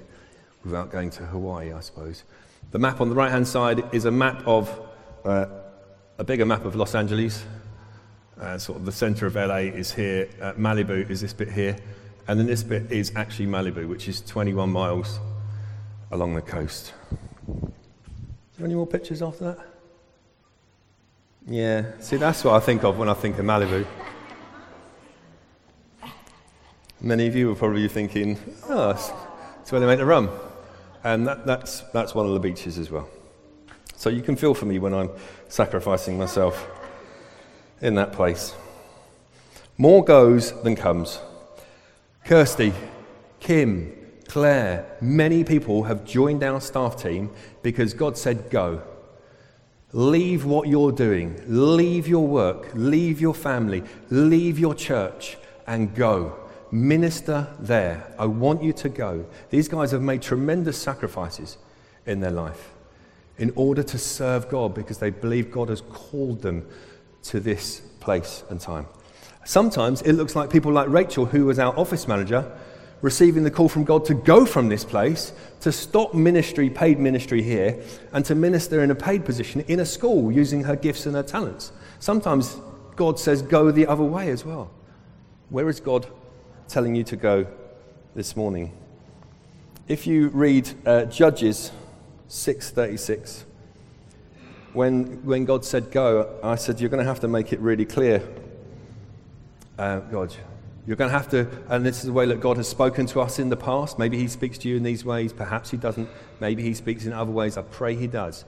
without 0.65 0.91
going 0.91 1.11
to 1.11 1.27
Hawaii, 1.27 1.75
I 1.75 1.81
suppose. 1.81 2.25
The 2.71 2.79
map 2.79 3.03
on 3.03 3.11
the 3.11 3.15
right 3.15 3.31
hand 3.31 3.47
side 3.47 3.95
is 3.95 4.07
a 4.07 4.11
map 4.11 4.43
of 4.47 4.81
uh, 5.27 5.45
a 6.17 6.25
bigger 6.25 6.47
map 6.47 6.65
of 6.65 6.75
Los 6.75 6.95
Angeles. 6.95 7.45
Uh, 8.41 8.57
sort 8.57 8.79
of 8.79 8.87
the 8.87 8.93
center 8.93 9.27
of 9.27 9.35
LA 9.35 9.57
is 9.57 9.93
here. 9.93 10.27
Uh, 10.41 10.55
Malibu 10.55 11.11
is 11.11 11.21
this 11.21 11.35
bit 11.35 11.53
here. 11.53 11.77
And 12.27 12.41
then 12.41 12.47
this 12.47 12.63
bit 12.63 12.91
is 12.91 13.13
actually 13.15 13.49
Malibu, 13.49 13.87
which 13.87 14.09
is 14.09 14.23
21 14.23 14.71
miles 14.71 15.21
along 16.11 16.35
the 16.35 16.43
coast 16.43 16.93
there 18.57 18.67
any 18.67 18.75
more 18.75 18.87
pictures 18.87 19.23
after 19.23 19.45
that? 19.45 19.59
Yeah, 21.47 21.85
see, 22.01 22.17
that's 22.17 22.43
what 22.43 22.55
I 22.55 22.61
think 22.61 22.85
of 22.85 22.99
when 22.99 23.09
I 23.09 23.15
think 23.15 23.39
of 23.39 23.45
Malibu. 23.45 23.87
Many 27.01 27.27
of 27.27 27.37
you 27.37 27.53
are 27.53 27.55
probably 27.55 27.87
thinking, 27.89 28.39
oh, 28.69 28.89
that's 28.89 29.71
where 29.71 29.81
they 29.81 29.87
make 29.87 29.99
the 29.99 30.07
rum. 30.07 30.31
And 31.05 31.27
that, 31.27 31.47
that's, 31.47 31.83
that's 31.93 32.15
one 32.15 32.27
of 32.27 32.33
the 32.33 32.41
beaches 32.41 32.79
as 32.79 32.91
well. 32.91 33.09
So 33.97 34.11
you 34.11 34.23
can 34.23 34.35
feel 34.35 34.55
for 34.55 34.65
me 34.65 34.79
when 34.79 34.93
I'm 34.95 35.11
sacrificing 35.49 36.19
myself 36.19 36.67
in 37.81 37.95
that 37.95 38.13
place. 38.13 38.55
More 39.79 40.03
goes 40.03 40.61
than 40.63 40.75
comes. 40.75 41.21
Kirsty, 42.25 42.73
Kim, 43.39 44.06
Claire, 44.29 44.87
many 45.01 45.45
people 45.45 45.85
have 45.85 46.05
joined 46.05 46.43
our 46.43 46.61
staff 46.61 47.01
team 47.01 47.31
because 47.63 47.95
God 47.95 48.19
said, 48.19 48.51
Go. 48.51 48.83
Leave 49.93 50.45
what 50.45 50.69
you're 50.69 50.93
doing, 50.93 51.41
leave 51.47 52.07
your 52.09 52.27
work, 52.27 52.69
leave 52.75 53.21
your 53.21 53.33
family, 53.33 53.83
leave 54.11 54.59
your 54.59 54.75
church, 54.75 55.39
and 55.67 55.95
go. 55.95 56.37
Minister 56.71 57.47
there. 57.61 58.13
I 58.19 58.27
want 58.27 58.63
you 58.63 58.73
to 58.75 58.89
go. 58.89 59.25
These 59.51 59.69
guys 59.69 59.93
have 59.93 60.03
made 60.03 60.21
tremendous 60.23 60.77
sacrifices 60.77 61.57
in 62.05 62.21
their 62.21 62.33
life 62.33 62.73
in 63.39 63.53
order 63.55 63.83
to 63.85 63.99
serve 63.99 64.49
God 64.49 64.75
because 64.75 64.99
they 64.99 65.11
believe 65.11 65.51
God 65.51 65.69
has 65.69 65.81
called 65.83 66.43
them 66.43 66.67
to 67.25 67.41
this 67.41 67.81
place 68.01 68.43
and 68.51 68.61
time. 68.61 68.87
Sometimes 69.45 70.03
it 70.03 70.15
looks 70.15 70.35
like 70.35 70.51
people 70.51 70.73
like 70.73 70.89
Rachel, 70.89 71.27
who 71.27 71.47
was 71.47 71.59
our 71.59 71.77
office 71.79 72.09
manager, 72.09 72.51
receiving 73.03 73.43
the 73.45 73.51
call 73.51 73.69
from 73.69 73.85
God 73.85 74.05
to 74.07 74.15
go 74.15 74.47
from 74.47 74.69
this 74.69 74.85
place, 74.85 75.33
to 75.61 75.71
stop 75.71 76.15
ministry, 76.15 76.71
paid 76.71 76.99
ministry 76.99 77.43
here, 77.43 77.83
and 78.13 78.25
to 78.25 78.35
minister 78.35 78.83
in 78.83 78.91
a 78.91 78.95
paid 78.95 79.25
position 79.25 79.63
in 79.69 79.81
a 79.81 79.87
school 79.87 80.33
using 80.33 80.65
her 80.65 80.77
gifts 80.77 81.07
and 81.07 81.15
her 81.15 81.23
talents. 81.23 81.73
Sometimes 81.99 82.57
God 82.97 83.19
says, 83.19 83.43
go 83.43 83.71
the 83.71 83.87
other 83.87 84.05
way 84.05 84.31
as 84.31 84.45
well. 84.45 84.71
Where 85.51 85.69
is 85.69 85.81
God 85.81 86.07
telling 86.69 86.95
you 86.95 87.05
to 87.05 87.17
go 87.17 87.47
this 88.15 88.35
morning. 88.35 88.73
If 89.89 90.07
you 90.07 90.29
read 90.29 90.69
uh, 90.85 91.05
Judges 91.05 91.71
6:36, 92.29 93.45
when, 94.73 95.25
when 95.25 95.45
God 95.45 95.65
said 95.65 95.91
go, 95.91 96.39
I 96.43 96.57
said, 96.57 96.81
You're 96.81 96.91
going 96.91 97.03
to 97.03 97.09
have 97.09 97.21
to 97.21 97.29
make 97.29 97.53
it 97.53 97.61
really 97.61 97.85
clear. 97.85 98.27
Uh, 99.79 100.01
God, 100.01 100.35
you're 100.87 100.97
going 100.97 101.11
to 101.11 101.17
have 101.17 101.29
to, 101.31 101.49
and 101.69 101.85
this 101.85 101.99
is 101.99 102.05
the 102.05 102.13
way 102.13 102.27
that 102.27 102.41
God 102.41 102.57
has 102.59 102.69
spoken 102.69 103.07
to 103.07 103.21
us 103.21 103.39
in 103.39 103.49
the 103.49 103.57
past. 103.57 103.99
Maybe 103.99 104.19
He 104.19 104.29
speaks 104.29 104.57
to 104.59 104.69
you 104.69 104.77
in 104.77 104.85
these 104.85 105.05
ways, 105.05 105.33
perhaps 105.33 105.71
He 105.71 105.77
doesn't. 105.77 106.09
Maybe 106.41 106.63
He 106.63 106.75
speaks 106.75 107.07
in 107.07 107.13
other 107.13 107.33
ways. 107.33 107.57
I 107.57 107.63
pray 107.63 107.97
He 107.97 108.07
does. 108.07 108.45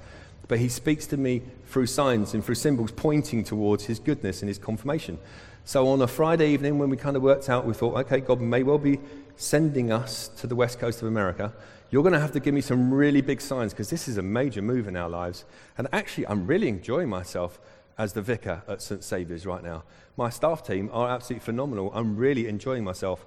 But 0.46 0.61
He 0.61 0.68
speaks 0.68 1.07
to 1.09 1.16
me 1.16 1.42
through 1.66 1.87
signs 1.87 2.35
and 2.35 2.44
through 2.44 2.55
symbols 2.55 2.92
pointing 2.92 3.42
towards 3.42 3.85
His 3.85 3.98
goodness 3.98 4.40
and 4.40 4.48
His 4.48 4.59
confirmation. 4.59 5.18
So 5.64 5.88
on 5.88 6.01
a 6.01 6.07
Friday 6.07 6.51
evening, 6.53 6.79
when 6.79 6.90
we 6.90 6.96
kind 6.96 7.16
of 7.16 7.22
worked 7.22 7.51
out, 7.51 7.66
we 7.66 7.74
thought, 7.74 7.96
okay, 8.07 8.20
God 8.20 8.40
may 8.40 8.62
well 8.62 8.79
be 8.79 9.01
sending 9.37 9.90
us 9.92 10.29
to 10.38 10.46
the 10.46 10.57
west 10.57 10.79
coast 10.79 11.03
of 11.03 11.09
America. 11.09 11.53
You're 11.90 12.03
going 12.03 12.14
to 12.14 12.20
have 12.20 12.33
to 12.33 12.40
give 12.40 12.55
me 12.55 12.61
some 12.61 12.92
really 12.92 13.20
big 13.20 13.40
signs 13.40 13.72
because 13.72 13.90
this 13.90 14.09
is 14.09 14.16
a 14.16 14.22
major 14.22 14.62
move 14.62 14.88
in 14.88 14.96
our 14.96 15.09
lives. 15.09 15.44
And 15.77 15.88
actually, 15.92 16.27
I'm 16.27 16.46
really 16.46 16.68
enjoying 16.68 17.09
myself 17.09 17.59
as 17.99 18.13
the 18.13 18.23
vicar 18.23 18.63
at 18.69 18.81
St. 18.81 19.03
Saviour's 19.03 19.45
right 19.45 19.63
now. 19.63 19.83
My 20.17 20.31
staff 20.31 20.65
team 20.65 20.89
are 20.93 21.11
absolutely 21.11 21.45
phenomenal. 21.45 21.91
I'm 21.93 22.17
really 22.17 22.47
enjoying 22.47 22.85
myself. 22.85 23.27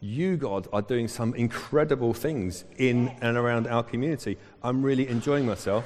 You, 0.00 0.36
God, 0.36 0.68
are 0.72 0.82
doing 0.82 1.08
some 1.08 1.34
incredible 1.34 2.14
things 2.14 2.64
in 2.78 3.08
and 3.20 3.36
around 3.36 3.66
our 3.66 3.82
community. 3.82 4.38
I'm 4.62 4.82
really 4.82 5.08
enjoying 5.08 5.46
myself. 5.46 5.84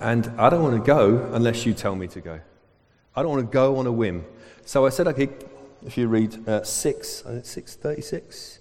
And 0.00 0.28
I 0.38 0.48
don't 0.48 0.62
want 0.62 0.76
to 0.76 0.86
go 0.86 1.28
unless 1.32 1.66
you 1.66 1.74
tell 1.74 1.96
me 1.96 2.06
to 2.08 2.20
go. 2.20 2.40
I 3.16 3.22
don't 3.22 3.32
want 3.32 3.46
to 3.46 3.52
go 3.52 3.78
on 3.78 3.86
a 3.86 3.92
whim. 3.92 4.24
So 4.64 4.86
I 4.86 4.90
said, 4.90 5.08
okay, 5.08 5.28
if 5.84 5.98
you 5.98 6.06
read 6.06 6.48
uh, 6.48 6.62
6, 6.62 7.08
636, 7.08 8.60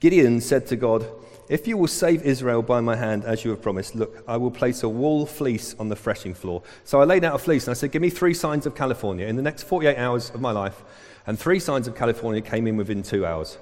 Gideon 0.00 0.40
said 0.40 0.66
to 0.68 0.76
God, 0.76 1.06
If 1.48 1.66
you 1.66 1.78
will 1.78 1.88
save 1.88 2.22
Israel 2.24 2.60
by 2.60 2.80
my 2.80 2.94
hand, 2.94 3.24
as 3.24 3.42
you 3.42 3.50
have 3.50 3.62
promised, 3.62 3.94
look, 3.94 4.22
I 4.28 4.36
will 4.36 4.50
place 4.50 4.82
a 4.82 4.88
wool 4.88 5.24
fleece 5.24 5.74
on 5.78 5.88
the 5.88 5.96
threshing 5.96 6.34
floor. 6.34 6.62
So 6.84 7.00
I 7.00 7.04
laid 7.04 7.24
out 7.24 7.34
a 7.34 7.38
fleece 7.38 7.66
and 7.66 7.70
I 7.70 7.74
said, 7.74 7.90
Give 7.90 8.02
me 8.02 8.10
three 8.10 8.34
signs 8.34 8.66
of 8.66 8.74
California 8.74 9.26
in 9.26 9.36
the 9.36 9.42
next 9.42 9.62
48 9.62 9.96
hours 9.96 10.28
of 10.30 10.42
my 10.42 10.50
life. 10.50 10.82
And 11.26 11.38
three 11.38 11.58
signs 11.58 11.88
of 11.88 11.94
California 11.94 12.42
came 12.42 12.66
in 12.66 12.76
within 12.76 13.02
two 13.02 13.24
hours. 13.24 13.56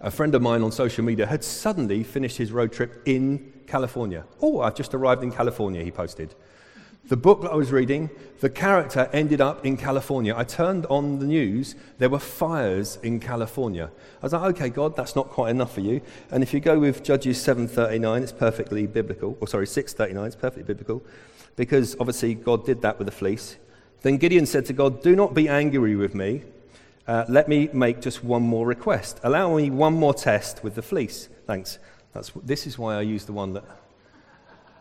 A 0.00 0.10
friend 0.10 0.34
of 0.34 0.42
mine 0.42 0.62
on 0.62 0.72
social 0.72 1.04
media 1.04 1.24
had 1.24 1.42
suddenly 1.42 2.02
finished 2.02 2.36
his 2.36 2.52
road 2.52 2.70
trip 2.70 3.02
in 3.06 3.52
California. 3.66 4.24
Oh, 4.42 4.60
I've 4.60 4.74
just 4.74 4.92
arrived 4.92 5.22
in 5.22 5.32
California, 5.32 5.82
he 5.82 5.90
posted. 5.90 6.34
The 7.06 7.18
book 7.18 7.42
that 7.42 7.50
I 7.50 7.54
was 7.54 7.70
reading, 7.70 8.08
the 8.40 8.48
character 8.48 9.10
ended 9.12 9.42
up 9.42 9.66
in 9.66 9.76
California. 9.76 10.34
I 10.34 10.44
turned 10.44 10.86
on 10.86 11.18
the 11.18 11.26
news, 11.26 11.74
there 11.98 12.08
were 12.08 12.18
fires 12.18 12.98
in 13.02 13.20
California. 13.20 13.90
I 14.22 14.24
was 14.24 14.32
like, 14.32 14.56
okay, 14.56 14.68
God, 14.70 14.96
that's 14.96 15.14
not 15.14 15.28
quite 15.28 15.50
enough 15.50 15.74
for 15.74 15.82
you. 15.82 16.00
And 16.30 16.42
if 16.42 16.54
you 16.54 16.60
go 16.60 16.78
with 16.78 17.04
Judges 17.04 17.36
7.39, 17.36 18.22
it's 18.22 18.32
perfectly 18.32 18.86
biblical. 18.86 19.36
Or 19.38 19.46
sorry, 19.46 19.66
6.39, 19.66 20.26
it's 20.26 20.34
perfectly 20.34 20.62
biblical. 20.62 21.02
Because 21.56 21.94
obviously 22.00 22.34
God 22.34 22.64
did 22.64 22.80
that 22.80 22.98
with 22.98 23.04
the 23.04 23.12
fleece. 23.12 23.58
Then 24.00 24.16
Gideon 24.16 24.46
said 24.46 24.64
to 24.66 24.72
God, 24.72 25.02
do 25.02 25.14
not 25.14 25.34
be 25.34 25.46
angry 25.46 25.96
with 25.96 26.14
me. 26.14 26.42
Uh, 27.06 27.26
let 27.28 27.48
me 27.48 27.68
make 27.74 28.00
just 28.00 28.24
one 28.24 28.42
more 28.42 28.66
request. 28.66 29.20
Allow 29.22 29.58
me 29.58 29.68
one 29.68 29.92
more 29.92 30.14
test 30.14 30.64
with 30.64 30.74
the 30.74 30.82
fleece. 30.82 31.28
Thanks. 31.46 31.78
That's, 32.14 32.30
this 32.42 32.66
is 32.66 32.78
why 32.78 32.94
I 32.96 33.02
use 33.02 33.26
the 33.26 33.34
one 33.34 33.52
that, 33.52 33.64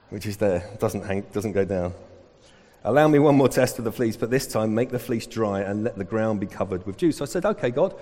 which 0.10 0.26
is 0.26 0.38
there, 0.38 0.70
doesn't, 0.80 1.04
hang, 1.04 1.26
doesn't 1.34 1.52
go 1.52 1.66
down. 1.66 1.94
Allow 2.86 3.08
me 3.08 3.18
one 3.18 3.36
more 3.36 3.48
test 3.48 3.80
of 3.80 3.86
the 3.86 3.92
fleece, 3.92 4.18
but 4.18 4.30
this 4.30 4.46
time 4.46 4.76
make 4.76 4.90
the 4.90 5.00
fleece 5.00 5.26
dry 5.26 5.62
and 5.62 5.86
let 5.86 5.98
the 5.98 6.04
ground 6.04 6.42
be 6.42 6.48
covered 6.48 6.86
with 6.86 6.98
dew. 6.98 7.14
So 7.14 7.24
I 7.24 7.28
said, 7.28 7.46
okay, 7.46 7.72
God, 7.72 7.96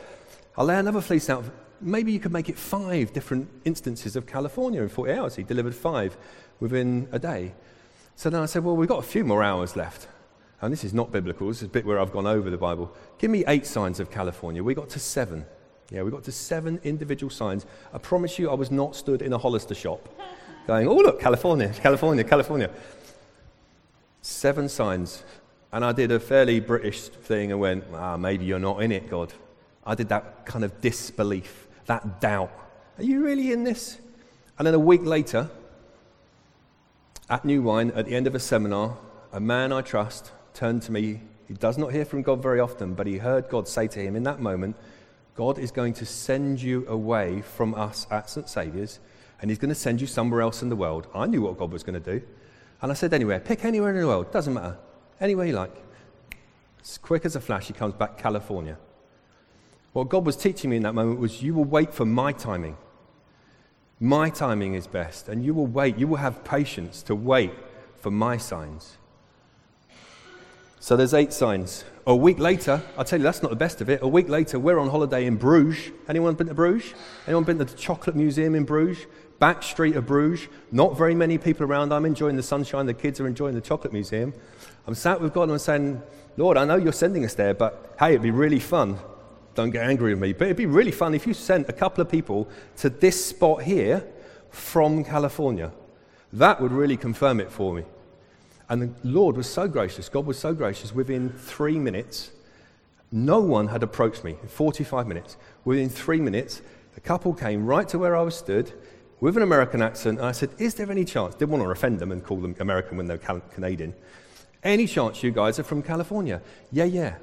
I'll 0.58 0.66
lay 0.66 0.78
another 0.78 1.02
fleece 1.02 1.30
out. 1.30 1.46
Maybe 1.80 2.12
you 2.12 2.20
could 2.20 2.34
make 2.34 2.50
it 2.50 2.58
five 2.58 3.14
different 3.14 3.48
instances 3.64 4.16
of 4.16 4.26
California 4.26 4.82
in 4.82 4.90
40 4.90 5.14
hours. 5.14 5.36
He 5.36 5.44
delivered 5.44 5.76
five 5.76 6.18
within 6.60 7.08
a 7.12 7.20
day. 7.20 7.54
So 8.16 8.32
then 8.32 8.42
I 8.42 8.46
said, 8.48 8.64
well, 8.64 8.76
we've 8.76 8.90
got 8.90 9.00
a 9.00 9.08
few 9.08 9.24
more 9.24 9.44
hours 9.44 9.76
left. 9.76 10.08
And 10.62 10.74
this 10.74 10.84
is 10.84 10.94
not 10.94 11.12
biblical. 11.12 11.48
This 11.48 11.58
is 11.58 11.64
a 11.64 11.70
bit 11.70 11.86
where 11.86 12.00
I've 12.00 12.12
gone 12.12 12.28
over 12.28 12.50
the 12.50 12.58
Bible. 12.58 12.96
Give 13.20 13.30
me 13.30 13.44
eight 13.48 13.68
signs 13.68 14.00
of 14.00 14.10
California. 14.10 14.64
We 14.64 14.74
got 14.74 14.90
to 14.90 15.00
seven. 15.00 15.46
Yeah, 15.92 16.04
we 16.04 16.12
got 16.12 16.24
to 16.24 16.32
seven 16.32 16.80
individual 16.84 17.30
signs. 17.30 17.66
I 17.94 17.98
promise 18.00 18.40
you, 18.40 18.50
I 18.50 18.54
was 18.56 18.72
not 18.72 18.96
stood 18.96 19.22
in 19.22 19.34
a 19.34 19.38
Hollister 19.38 19.76
shop 19.76 20.10
going, 20.68 20.88
oh, 20.88 20.96
look, 20.96 21.20
California, 21.20 21.70
California, 21.70 22.24
California. 22.24 22.70
Seven 24.22 24.70
signs. 24.70 25.24
And 25.72 25.86
I 25.86 25.92
did 25.92 26.12
a 26.12 26.20
fairly 26.20 26.60
British 26.60 27.08
thing 27.08 27.52
and 27.52 27.60
went, 27.60 27.84
ah, 27.94 28.18
maybe 28.18 28.46
you're 28.46 28.60
not 28.60 28.84
in 28.84 28.92
it, 28.92 29.10
God. 29.10 29.34
I 29.86 29.96
did 29.96 30.10
that 30.10 30.46
kind 30.46 30.64
of 30.64 30.82
disbelief, 30.82 31.68
that 31.86 32.22
doubt. 32.22 32.52
Are 32.98 33.04
you 33.04 33.24
really 33.24 33.52
in 33.52 33.64
this? 33.64 33.98
And 34.58 34.68
then 34.68 34.74
a 34.74 34.80
week 34.80 35.02
later, 35.04 35.50
at 37.30 37.46
New 37.46 37.62
Wine, 37.62 37.92
at 37.92 38.06
the 38.06 38.16
end 38.16 38.28
of 38.28 38.36
a 38.36 38.40
seminar, 38.40 38.98
a 39.32 39.40
man 39.40 39.72
I 39.72 39.82
trust 39.82 40.32
turned 40.54 40.82
to 40.84 40.92
me. 40.92 41.22
He 41.48 41.54
does 41.54 41.78
not 41.78 41.94
hear 41.94 42.06
from 42.06 42.22
God 42.22 42.44
very 42.44 42.60
often, 42.60 42.94
but 42.94 43.08
he 43.08 43.18
heard 43.18 43.50
God 43.50 43.68
say 43.68 43.88
to 43.88 44.00
him 44.00 44.16
in 44.16 44.24
that 44.24 44.40
moment, 44.40 44.76
God 45.36 45.58
is 45.58 45.72
going 45.72 45.94
to 45.94 46.06
send 46.06 46.62
you 46.62 46.86
away 46.88 47.42
from 47.42 47.74
us 47.74 48.06
at 48.12 48.30
St. 48.30 48.48
Saviour's 48.48 49.00
and 49.42 49.50
he's 49.50 49.58
going 49.58 49.70
to 49.70 49.76
send 49.76 50.00
you 50.00 50.08
somewhere 50.08 50.42
else 50.42 50.62
in 50.62 50.70
the 50.70 50.76
world. 50.76 51.08
I 51.16 51.26
knew 51.26 51.42
what 51.42 51.58
God 51.58 51.72
was 51.72 51.84
going 51.84 52.02
to 52.02 52.20
do. 52.20 52.26
And 52.82 52.92
I 52.92 52.96
said, 52.96 53.14
anywhere, 53.14 53.40
pick 53.40 53.64
anywhere 53.64 53.92
in 53.92 54.02
the 54.02 54.08
world, 54.08 54.32
doesn't 54.32 54.54
matter. 54.54 54.78
Anywhere 55.20 55.46
you 55.46 55.54
like. 55.54 55.76
As 56.82 56.98
quick 56.98 57.26
as 57.26 57.36
a 57.36 57.40
flash, 57.40 57.68
he 57.68 57.74
comes 57.74 57.94
back, 57.94 58.18
California. 58.18 58.78
What 59.94 60.10
God 60.10 60.26
was 60.26 60.36
teaching 60.36 60.70
me 60.70 60.78
in 60.78 60.84
that 60.84 60.96
moment 60.96 61.20
was 61.20 61.44
you 61.44 61.54
will 61.54 61.66
wait 61.66 61.94
for 61.94 62.06
my 62.06 62.32
timing. 62.32 62.78
My 64.00 64.32
timing 64.32 64.74
is 64.74 64.88
best, 64.88 65.30
and 65.30 65.46
you 65.46 65.54
will 65.54 65.68
wait. 65.68 65.98
You 65.98 66.08
will 66.08 66.18
have 66.18 66.44
patience 66.44 67.04
to 67.04 67.14
wait 67.14 67.52
for 68.00 68.10
my 68.10 68.38
signs. 68.38 68.98
So 70.80 70.98
there's 70.98 71.14
eight 71.14 71.32
signs. 71.32 71.84
A 72.08 72.16
week 72.16 72.40
later, 72.40 72.82
I'll 72.98 73.06
tell 73.06 73.20
you 73.20 73.24
that's 73.24 73.44
not 73.44 73.52
the 73.52 73.56
best 73.56 73.82
of 73.82 73.90
it. 73.92 74.02
A 74.02 74.08
week 74.08 74.28
later, 74.28 74.58
we're 74.58 74.80
on 74.80 74.90
holiday 74.90 75.28
in 75.28 75.36
Bruges. 75.36 75.92
Anyone 76.08 76.34
been 76.34 76.48
to 76.48 76.56
Bruges? 76.56 76.96
Anyone 77.28 77.44
been 77.44 77.60
to 77.60 77.66
the 77.66 77.78
Chocolate 77.78 78.16
Museum 78.16 78.56
in 78.56 78.64
Bruges? 78.64 79.06
Back 79.42 79.64
street 79.64 79.96
of 79.96 80.06
Bruges. 80.06 80.48
Not 80.72 80.96
very 80.96 81.16
many 81.16 81.40
people 81.40 81.66
around. 81.66 81.92
I'm 81.92 82.06
enjoying 82.06 82.36
the 82.36 82.44
sunshine. 82.44 82.86
The 82.86 82.94
kids 82.94 83.20
are 83.20 83.26
enjoying 83.26 83.56
the 83.56 83.62
Chocolate 83.62 83.92
Museum. 83.92 84.36
I'm 84.86 84.94
sat 84.94 85.20
with 85.20 85.34
God 85.34 85.44
and 85.44 85.54
I'm 85.54 85.58
saying, 85.58 86.00
Lord, 86.38 86.58
I 86.58 86.66
know 86.66 86.76
you're 86.76 86.94
sending 86.94 87.26
us 87.26 87.34
there, 87.34 87.56
but 87.56 87.96
hey, 87.98 88.10
it'd 88.10 88.22
be 88.22 88.30
really 88.30 88.60
fun. 88.60 89.00
Don't 89.56 89.72
get 89.72 89.84
angry 89.84 90.14
with 90.14 90.22
me, 90.22 90.34
but 90.34 90.46
it'd 90.46 90.58
be 90.58 90.68
really 90.68 90.92
fun 90.92 91.16
if 91.16 91.26
you 91.26 91.34
sent 91.34 91.68
a 91.70 91.74
couple 91.74 92.04
of 92.04 92.12
people 92.12 92.48
to 92.78 92.92
this 92.92 93.26
spot 93.26 93.64
here 93.64 94.06
from 94.52 95.04
California. 95.04 95.72
That 96.32 96.62
would 96.62 96.72
really 96.72 96.96
confirm 96.96 97.40
it 97.40 97.52
for 97.52 97.74
me. 97.74 97.84
And 98.70 98.84
the 98.84 98.92
Lord 99.04 99.38
was 99.38 99.50
so 99.50 99.68
gracious, 99.68 100.08
God 100.08 100.28
was 100.28 100.38
so 100.38 100.54
gracious, 100.54 100.94
within 100.94 101.30
three 101.32 101.80
minutes, 101.80 102.30
no 103.12 103.40
one 103.40 103.70
had 103.70 103.82
approached 103.82 104.24
me 104.24 104.38
in 104.40 104.48
45 104.48 105.08
minutes. 105.08 105.36
Within 105.66 105.90
three 105.90 106.22
minutes, 106.22 106.62
a 106.96 107.00
couple 107.00 107.34
came 107.34 107.66
right 107.66 107.88
to 107.90 107.98
where 107.98 108.16
I 108.16 108.22
was 108.22 108.36
stood 108.36 108.72
with 109.22 109.38
an 109.38 109.44
American 109.44 109.82
accent. 109.82 110.20
And 110.20 110.28
I 110.28 110.34
said, 110.34 110.50
Is 110.58 110.74
there 110.74 110.92
any 110.92 111.06
chance? 111.06 111.36
Didn't 111.36 111.52
want 111.52 111.64
to 111.64 111.70
offend 111.70 112.00
them 112.00 112.12
and 112.12 112.22
call 112.22 112.38
them 112.42 112.56
American 112.60 112.98
when 112.98 113.06
they're 113.06 113.18
Canadian. 113.18 113.94
Any 114.64 114.86
chance 114.86 115.24
you 115.24 115.32
guys 115.32 115.58
are 115.60 115.64
from 115.64 115.82
California? 115.82 116.42
Yeah, 116.72 116.84
yeah. 116.84 117.16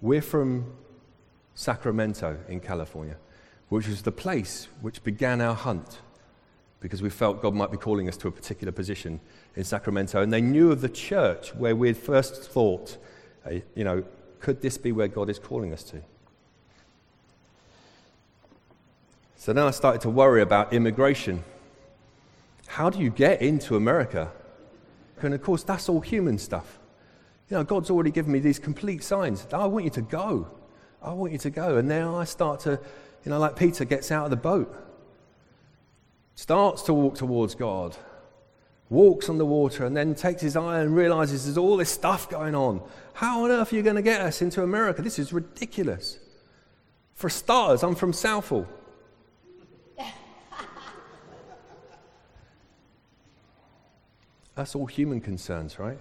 We're 0.00 0.22
from 0.22 0.72
Sacramento 1.54 2.38
in 2.48 2.60
California, 2.60 3.16
which 3.68 3.86
was 3.86 4.02
the 4.02 4.12
place 4.12 4.68
which 4.80 5.02
began 5.04 5.40
our 5.40 5.54
hunt 5.54 6.00
because 6.80 7.00
we 7.02 7.08
felt 7.08 7.40
God 7.40 7.54
might 7.54 7.70
be 7.70 7.78
calling 7.78 8.08
us 8.08 8.16
to 8.18 8.28
a 8.28 8.30
particular 8.30 8.72
position 8.72 9.20
in 9.54 9.64
Sacramento. 9.64 10.20
And 10.20 10.30
they 10.32 10.42
knew 10.42 10.70
of 10.72 10.82
the 10.82 10.90
church 10.90 11.54
where 11.54 11.74
we 11.74 11.88
had 11.88 11.96
first 11.96 12.50
thought, 12.50 12.98
uh, 13.46 13.54
you 13.74 13.84
know, 13.84 14.04
could 14.40 14.60
this 14.60 14.76
be 14.76 14.92
where 14.92 15.08
God 15.08 15.30
is 15.30 15.38
calling 15.38 15.72
us 15.72 15.82
to? 15.84 16.02
So 19.46 19.52
then 19.52 19.62
I 19.62 19.70
started 19.70 20.00
to 20.00 20.10
worry 20.10 20.42
about 20.42 20.72
immigration. 20.72 21.44
How 22.66 22.90
do 22.90 22.98
you 22.98 23.10
get 23.10 23.40
into 23.40 23.76
America? 23.76 24.32
And 25.22 25.32
of 25.32 25.40
course, 25.40 25.62
that's 25.62 25.88
all 25.88 26.00
human 26.00 26.36
stuff. 26.36 26.80
You 27.48 27.56
know, 27.56 27.62
God's 27.62 27.88
already 27.88 28.10
given 28.10 28.32
me 28.32 28.40
these 28.40 28.58
complete 28.58 29.04
signs. 29.04 29.46
I 29.52 29.66
want 29.66 29.84
you 29.84 29.92
to 29.92 30.02
go. 30.02 30.48
I 31.00 31.12
want 31.12 31.30
you 31.30 31.38
to 31.38 31.50
go. 31.50 31.76
And 31.76 31.86
now 31.86 32.16
I 32.16 32.24
start 32.24 32.58
to, 32.62 32.70
you 33.24 33.30
know, 33.30 33.38
like 33.38 33.54
Peter 33.54 33.84
gets 33.84 34.10
out 34.10 34.24
of 34.24 34.30
the 34.30 34.36
boat, 34.36 34.74
starts 36.34 36.82
to 36.82 36.92
walk 36.92 37.14
towards 37.14 37.54
God, 37.54 37.96
walks 38.90 39.28
on 39.28 39.38
the 39.38 39.46
water, 39.46 39.84
and 39.84 39.96
then 39.96 40.16
takes 40.16 40.42
his 40.42 40.56
eye 40.56 40.80
and 40.80 40.92
realizes 40.92 41.44
there's 41.44 41.56
all 41.56 41.76
this 41.76 41.90
stuff 41.90 42.28
going 42.28 42.56
on. 42.56 42.82
How 43.12 43.44
on 43.44 43.52
earth 43.52 43.72
are 43.72 43.76
you 43.76 43.82
going 43.82 43.94
to 43.94 44.02
get 44.02 44.22
us 44.22 44.42
into 44.42 44.64
America? 44.64 45.02
This 45.02 45.20
is 45.20 45.32
ridiculous. 45.32 46.18
For 47.14 47.30
starters, 47.30 47.84
I'm 47.84 47.94
from 47.94 48.12
Southall. 48.12 48.66
That's 54.56 54.74
all 54.74 54.86
human 54.86 55.20
concerns, 55.20 55.78
right? 55.78 55.98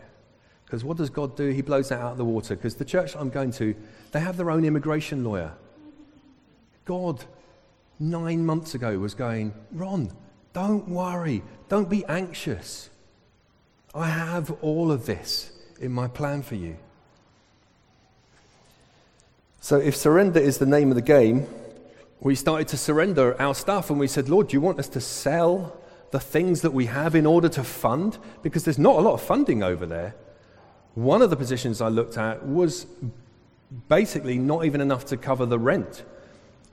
Because 0.65 0.83
what 0.83 0.97
does 0.97 1.11
God 1.11 1.37
do? 1.37 1.49
He 1.49 1.61
blows 1.61 1.89
that 1.89 1.99
out 1.99 2.13
of 2.13 2.17
the 2.17 2.25
water. 2.25 2.55
Because 2.55 2.75
the 2.75 2.85
church 2.85 3.15
I'm 3.15 3.29
going 3.29 3.51
to, 3.53 3.75
they 4.11 4.19
have 4.19 4.37
their 4.37 4.49
own 4.49 4.65
immigration 4.65 5.23
lawyer. 5.23 5.51
God, 6.85 7.23
nine 7.99 8.45
months 8.45 8.73
ago, 8.73 8.97
was 8.97 9.13
going, 9.13 9.53
Ron, 9.71 10.11
don't 10.53 10.87
worry. 10.87 11.43
Don't 11.69 11.89
be 11.89 12.03
anxious. 12.05 12.89
I 13.93 14.07
have 14.07 14.51
all 14.61 14.91
of 14.91 15.05
this 15.05 15.51
in 15.79 15.91
my 15.91 16.07
plan 16.07 16.41
for 16.41 16.55
you. 16.55 16.77
So, 19.59 19.77
if 19.77 19.95
surrender 19.95 20.39
is 20.39 20.59
the 20.59 20.65
name 20.65 20.89
of 20.91 20.95
the 20.95 21.01
game, 21.01 21.47
we 22.19 22.35
started 22.35 22.67
to 22.69 22.77
surrender 22.77 23.39
our 23.41 23.55
stuff 23.55 23.89
and 23.89 23.99
we 23.99 24.07
said, 24.07 24.29
Lord, 24.29 24.47
do 24.47 24.53
you 24.53 24.61
want 24.61 24.79
us 24.79 24.87
to 24.89 25.01
sell 25.01 25.75
the 26.11 26.19
things 26.19 26.61
that 26.61 26.71
we 26.71 26.85
have 26.85 27.15
in 27.15 27.25
order 27.25 27.49
to 27.49 27.63
fund? 27.63 28.17
Because 28.41 28.63
there's 28.63 28.79
not 28.79 28.95
a 28.95 29.01
lot 29.01 29.13
of 29.13 29.21
funding 29.21 29.63
over 29.63 29.85
there. 29.85 30.15
One 30.93 31.21
of 31.21 31.29
the 31.29 31.35
positions 31.35 31.81
I 31.81 31.89
looked 31.89 32.17
at 32.17 32.45
was 32.45 32.87
basically 33.89 34.37
not 34.37 34.65
even 34.65 34.81
enough 34.81 35.05
to 35.05 35.17
cover 35.17 35.45
the 35.45 35.59
rent 35.59 36.03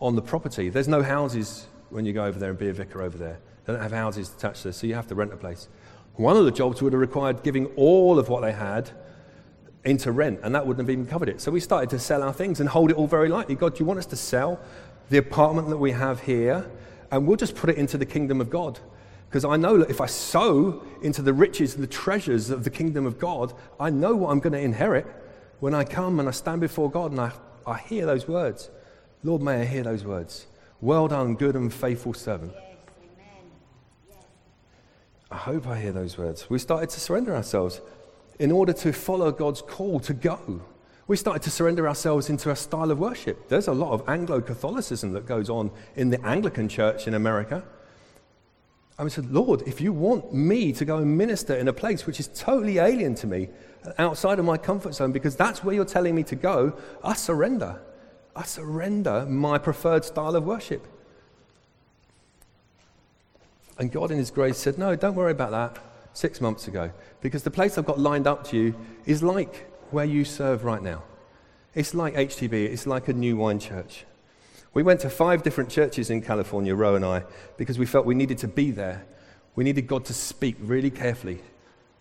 on 0.00 0.14
the 0.16 0.22
property. 0.22 0.68
There's 0.68 0.88
no 0.88 1.02
houses 1.02 1.66
when 1.90 2.04
you 2.04 2.12
go 2.12 2.24
over 2.24 2.38
there 2.38 2.50
and 2.50 2.58
be 2.58 2.68
a 2.68 2.72
vicar 2.72 3.02
over 3.02 3.18
there. 3.18 3.38
They 3.64 3.72
don't 3.72 3.82
have 3.82 3.92
houses 3.92 4.32
attached 4.36 4.62
to 4.62 4.68
this, 4.68 4.78
so 4.78 4.86
you 4.86 4.94
have 4.94 5.06
to 5.08 5.14
rent 5.14 5.32
a 5.32 5.36
place. 5.36 5.68
One 6.16 6.36
of 6.36 6.44
the 6.44 6.50
jobs 6.50 6.82
would 6.82 6.92
have 6.92 7.00
required 7.00 7.42
giving 7.42 7.66
all 7.76 8.18
of 8.18 8.28
what 8.28 8.42
they 8.42 8.52
had 8.52 8.90
into 9.84 10.12
rent, 10.12 10.40
and 10.42 10.54
that 10.54 10.66
wouldn't 10.66 10.86
have 10.86 10.92
even 10.92 11.06
covered 11.06 11.28
it. 11.28 11.40
So 11.40 11.50
we 11.50 11.60
started 11.60 11.90
to 11.90 11.98
sell 11.98 12.22
our 12.22 12.32
things 12.32 12.60
and 12.60 12.68
hold 12.68 12.90
it 12.90 12.96
all 12.96 13.06
very 13.06 13.28
lightly. 13.28 13.54
God, 13.54 13.74
do 13.74 13.80
you 13.80 13.86
want 13.86 13.98
us 13.98 14.06
to 14.06 14.16
sell 14.16 14.60
the 15.10 15.18
apartment 15.18 15.68
that 15.70 15.78
we 15.78 15.90
have 15.92 16.20
here? 16.20 16.70
And 17.10 17.26
we'll 17.26 17.36
just 17.36 17.56
put 17.56 17.70
it 17.70 17.76
into 17.76 17.98
the 17.98 18.06
kingdom 18.06 18.40
of 18.40 18.50
God. 18.50 18.78
Because 19.32 19.46
I 19.46 19.56
know 19.56 19.78
that 19.78 19.88
if 19.88 20.02
I 20.02 20.04
sow 20.04 20.82
into 21.00 21.22
the 21.22 21.32
riches 21.32 21.72
and 21.72 21.82
the 21.82 21.88
treasures 21.88 22.50
of 22.50 22.64
the 22.64 22.70
kingdom 22.70 23.06
of 23.06 23.18
God, 23.18 23.54
I 23.80 23.88
know 23.88 24.14
what 24.14 24.28
I'm 24.28 24.40
going 24.40 24.52
to 24.52 24.60
inherit 24.60 25.06
when 25.58 25.72
I 25.72 25.84
come 25.84 26.20
and 26.20 26.28
I 26.28 26.32
stand 26.32 26.60
before 26.60 26.90
God 26.90 27.12
and 27.12 27.20
I, 27.22 27.32
I 27.66 27.78
hear 27.78 28.04
those 28.04 28.28
words. 28.28 28.68
Lord, 29.24 29.40
may 29.40 29.62
I 29.62 29.64
hear 29.64 29.84
those 29.84 30.04
words. 30.04 30.48
Well 30.82 31.08
done, 31.08 31.36
good 31.36 31.56
and 31.56 31.72
faithful 31.72 32.12
servant. 32.12 32.52
I 35.30 35.36
hope 35.38 35.66
I 35.66 35.80
hear 35.80 35.92
those 35.92 36.18
words. 36.18 36.50
We 36.50 36.58
started 36.58 36.90
to 36.90 37.00
surrender 37.00 37.34
ourselves 37.34 37.80
in 38.38 38.52
order 38.52 38.74
to 38.74 38.92
follow 38.92 39.32
God's 39.32 39.62
call 39.62 39.98
to 40.00 40.12
go. 40.12 40.60
We 41.06 41.16
started 41.16 41.42
to 41.44 41.50
surrender 41.50 41.88
ourselves 41.88 42.28
into 42.28 42.50
a 42.50 42.56
style 42.56 42.90
of 42.90 42.98
worship. 42.98 43.48
There's 43.48 43.68
a 43.68 43.72
lot 43.72 43.92
of 43.92 44.06
Anglo 44.10 44.42
Catholicism 44.42 45.14
that 45.14 45.24
goes 45.24 45.48
on 45.48 45.70
in 45.96 46.10
the 46.10 46.22
Anglican 46.22 46.68
church 46.68 47.06
in 47.08 47.14
America. 47.14 47.64
And 48.98 49.10
said, 49.10 49.32
Lord, 49.32 49.62
if 49.66 49.80
you 49.80 49.92
want 49.92 50.32
me 50.32 50.72
to 50.72 50.84
go 50.84 50.98
and 50.98 51.16
minister 51.16 51.54
in 51.54 51.66
a 51.68 51.72
place 51.72 52.06
which 52.06 52.20
is 52.20 52.28
totally 52.28 52.78
alien 52.78 53.14
to 53.16 53.26
me, 53.26 53.48
outside 53.98 54.38
of 54.38 54.44
my 54.44 54.56
comfort 54.56 54.94
zone, 54.94 55.12
because 55.12 55.34
that's 55.34 55.64
where 55.64 55.74
you're 55.74 55.84
telling 55.84 56.14
me 56.14 56.22
to 56.24 56.36
go, 56.36 56.76
I 57.02 57.14
surrender. 57.14 57.80
I 58.36 58.44
surrender 58.44 59.26
my 59.26 59.58
preferred 59.58 60.04
style 60.04 60.36
of 60.36 60.44
worship. 60.44 60.86
And 63.78 63.90
God, 63.90 64.10
in 64.10 64.18
His 64.18 64.30
grace, 64.30 64.58
said, 64.58 64.78
No, 64.78 64.94
don't 64.94 65.14
worry 65.14 65.32
about 65.32 65.50
that 65.50 65.78
six 66.12 66.40
months 66.40 66.68
ago, 66.68 66.92
because 67.20 67.42
the 67.42 67.50
place 67.50 67.78
I've 67.78 67.86
got 67.86 67.98
lined 67.98 68.26
up 68.26 68.46
to 68.48 68.56
you 68.56 68.74
is 69.06 69.22
like 69.22 69.70
where 69.90 70.04
you 70.04 70.24
serve 70.24 70.64
right 70.64 70.82
now. 70.82 71.02
It's 71.74 71.94
like 71.94 72.14
HTB, 72.14 72.52
it's 72.52 72.86
like 72.86 73.08
a 73.08 73.12
new 73.12 73.36
wine 73.36 73.58
church. 73.58 74.04
We 74.74 74.82
went 74.82 75.00
to 75.00 75.10
five 75.10 75.42
different 75.42 75.70
churches 75.70 76.10
in 76.10 76.22
California, 76.22 76.74
Ro 76.74 76.94
and 76.94 77.04
I, 77.04 77.24
because 77.56 77.78
we 77.78 77.86
felt 77.86 78.06
we 78.06 78.14
needed 78.14 78.38
to 78.38 78.48
be 78.48 78.70
there. 78.70 79.04
We 79.54 79.64
needed 79.64 79.86
God 79.86 80.04
to 80.06 80.14
speak 80.14 80.56
really 80.60 80.90
carefully 80.90 81.40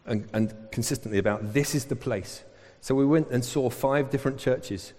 and, 0.05 0.27
and 0.33 0.53
consistently 0.71 1.17
about 1.17 1.53
this 1.53 1.75
is 1.75 1.85
the 1.85 1.95
place. 1.95 2.43
So 2.79 2.95
we 2.95 3.05
went 3.05 3.29
and 3.29 3.43
saw 3.43 3.69
five 3.69 4.09
different 4.09 4.39
churches. 4.39 4.93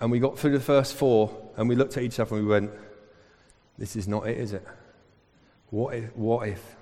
And 0.00 0.10
we 0.10 0.20
got 0.20 0.38
through 0.38 0.52
the 0.52 0.60
first 0.60 0.94
four 0.94 1.36
and 1.56 1.68
we 1.68 1.74
looked 1.74 1.96
at 1.96 2.04
each 2.04 2.20
other 2.20 2.36
and 2.36 2.44
we 2.46 2.50
went, 2.50 2.70
This 3.76 3.96
is 3.96 4.06
not 4.06 4.28
it, 4.28 4.38
is 4.38 4.52
it? 4.52 4.64
What 5.70 5.94
if? 5.94 6.16
What 6.16 6.48
if? 6.48 6.76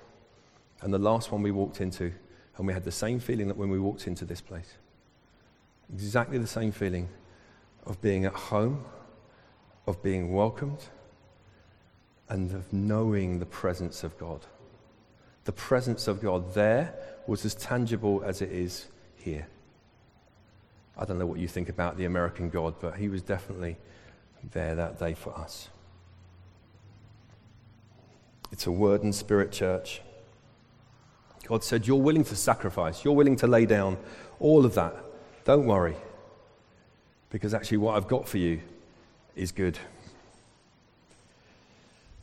And 0.81 0.93
the 0.93 0.99
last 0.99 1.31
one 1.31 1.41
we 1.41 1.51
walked 1.51 1.81
into, 1.81 2.13
and 2.57 2.67
we 2.67 2.73
had 2.73 2.83
the 2.83 2.91
same 2.91 3.19
feeling 3.19 3.47
that 3.47 3.57
when 3.57 3.69
we 3.69 3.79
walked 3.79 4.05
into 4.05 4.25
this 4.25 4.41
place. 4.41 4.75
Exactly 5.91 6.37
the 6.37 6.47
same 6.47 6.71
feeling 6.71 7.09
of 7.85 7.99
being 8.01 8.25
at 8.25 8.33
home, 8.33 8.85
of 9.87 10.03
being 10.03 10.33
welcomed, 10.33 10.83
and 12.29 12.51
of 12.53 12.71
knowing 12.73 13.39
the 13.39 13.45
presence 13.45 14.03
of 14.03 14.17
God. 14.17 14.41
The 15.45 15.53
presence 15.53 16.07
of 16.09 16.21
God 16.21 16.53
there 16.53 16.93
was 17.25 17.45
as 17.45 17.55
tangible 17.55 18.21
as 18.25 18.41
it 18.41 18.51
is 18.51 18.87
here. 19.15 19.47
I 20.97 21.05
don't 21.05 21.17
know 21.17 21.25
what 21.25 21.39
you 21.39 21.47
think 21.47 21.69
about 21.69 21.97
the 21.97 22.05
American 22.05 22.49
God, 22.49 22.75
but 22.81 22.97
he 22.97 23.07
was 23.07 23.21
definitely 23.21 23.77
there 24.51 24.75
that 24.75 24.99
day 24.99 25.13
for 25.13 25.37
us. 25.37 25.69
It's 28.51 28.67
a 28.67 28.71
word 28.71 29.03
and 29.03 29.15
spirit 29.15 29.51
church. 29.51 30.01
God 31.45 31.63
said, 31.63 31.87
You're 31.87 32.01
willing 32.01 32.25
to 32.25 32.35
sacrifice, 32.35 33.05
you're 33.05 33.13
willing 33.13 33.37
to 33.37 33.47
lay 33.47 33.65
down 33.65 33.97
all 34.39 34.65
of 34.65 34.75
that. 34.75 34.95
Don't 35.45 35.65
worry, 35.65 35.95
because 37.29 37.53
actually, 37.53 37.77
what 37.77 37.95
I've 37.95 38.07
got 38.07 38.27
for 38.27 38.37
you 38.37 38.59
is 39.37 39.51
good. 39.51 39.77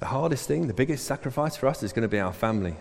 The 0.01 0.07
hardest 0.07 0.47
thing, 0.47 0.67
the 0.67 0.75
biggest 0.75 1.07
sacrifice 1.07 1.57
for 1.57 1.67
us 1.67 1.83
is 1.83 1.93
going 1.93 2.03
to 2.03 2.09
be 2.09 2.21
our 2.21 2.33
family. 2.33 2.77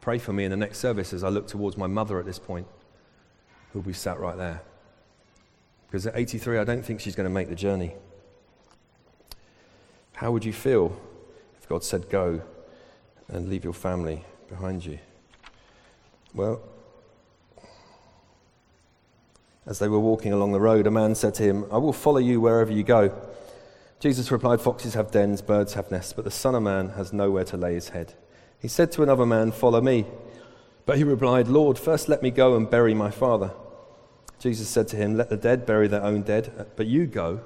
Pray 0.00 0.18
for 0.18 0.32
me 0.32 0.44
in 0.44 0.50
the 0.50 0.56
next 0.56 0.78
service 0.78 1.12
as 1.12 1.24
I 1.24 1.28
look 1.28 1.48
towards 1.48 1.76
my 1.76 1.86
mother 1.86 2.18
at 2.18 2.24
this 2.24 2.38
point, 2.38 2.66
who'll 3.72 3.82
be 3.82 3.92
sat 3.92 4.18
right 4.18 4.36
there. 4.36 4.62
Because 5.86 6.06
at 6.06 6.16
83, 6.16 6.58
I 6.58 6.64
don't 6.64 6.82
think 6.82 7.00
she's 7.00 7.16
going 7.16 7.28
to 7.28 7.34
make 7.34 7.48
the 7.48 7.54
journey. 7.54 7.94
How 10.14 10.30
would 10.30 10.44
you 10.44 10.52
feel 10.52 10.98
if 11.60 11.68
God 11.68 11.84
said, 11.84 12.08
Go 12.08 12.42
and 13.28 13.48
leave 13.48 13.64
your 13.64 13.72
family 13.72 14.24
behind 14.48 14.84
you? 14.84 14.98
Well, 16.34 16.60
as 19.68 19.78
they 19.78 19.88
were 19.88 20.00
walking 20.00 20.32
along 20.32 20.52
the 20.52 20.60
road, 20.60 20.86
a 20.86 20.90
man 20.90 21.14
said 21.14 21.34
to 21.34 21.42
him, 21.42 21.66
I 21.70 21.76
will 21.76 21.92
follow 21.92 22.18
you 22.18 22.40
wherever 22.40 22.72
you 22.72 22.82
go. 22.82 23.14
Jesus 24.00 24.32
replied, 24.32 24.62
Foxes 24.62 24.94
have 24.94 25.10
dens, 25.10 25.42
birds 25.42 25.74
have 25.74 25.90
nests, 25.90 26.14
but 26.14 26.24
the 26.24 26.30
Son 26.30 26.54
of 26.54 26.62
Man 26.62 26.90
has 26.90 27.12
nowhere 27.12 27.44
to 27.44 27.58
lay 27.58 27.74
his 27.74 27.90
head. 27.90 28.14
He 28.58 28.66
said 28.66 28.90
to 28.92 29.02
another 29.02 29.26
man, 29.26 29.52
Follow 29.52 29.82
me. 29.82 30.06
But 30.86 30.96
he 30.96 31.04
replied, 31.04 31.48
Lord, 31.48 31.78
first 31.78 32.08
let 32.08 32.22
me 32.22 32.30
go 32.30 32.56
and 32.56 32.70
bury 32.70 32.94
my 32.94 33.10
father. 33.10 33.50
Jesus 34.38 34.68
said 34.68 34.88
to 34.88 34.96
him, 34.96 35.18
Let 35.18 35.28
the 35.28 35.36
dead 35.36 35.66
bury 35.66 35.86
their 35.86 36.02
own 36.02 36.22
dead, 36.22 36.70
but 36.76 36.86
you 36.86 37.06
go 37.06 37.42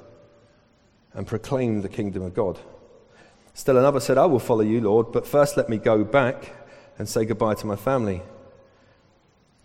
and 1.14 1.26
proclaim 1.26 1.82
the 1.82 1.88
kingdom 1.88 2.22
of 2.22 2.35
God. 2.35 2.61
Still 3.52 3.78
another 3.78 3.98
said, 3.98 4.16
I 4.16 4.26
will 4.26 4.38
follow 4.38 4.61
you, 4.61 4.80
Lord, 4.80 5.11
but 5.11 5.26
first 5.26 5.56
let 5.56 5.68
me 5.68 5.76
go 5.76 6.04
back 6.04 6.52
and 6.98 7.08
say 7.08 7.24
goodbye 7.24 7.54
to 7.54 7.66
my 7.66 7.76
family. 7.76 8.22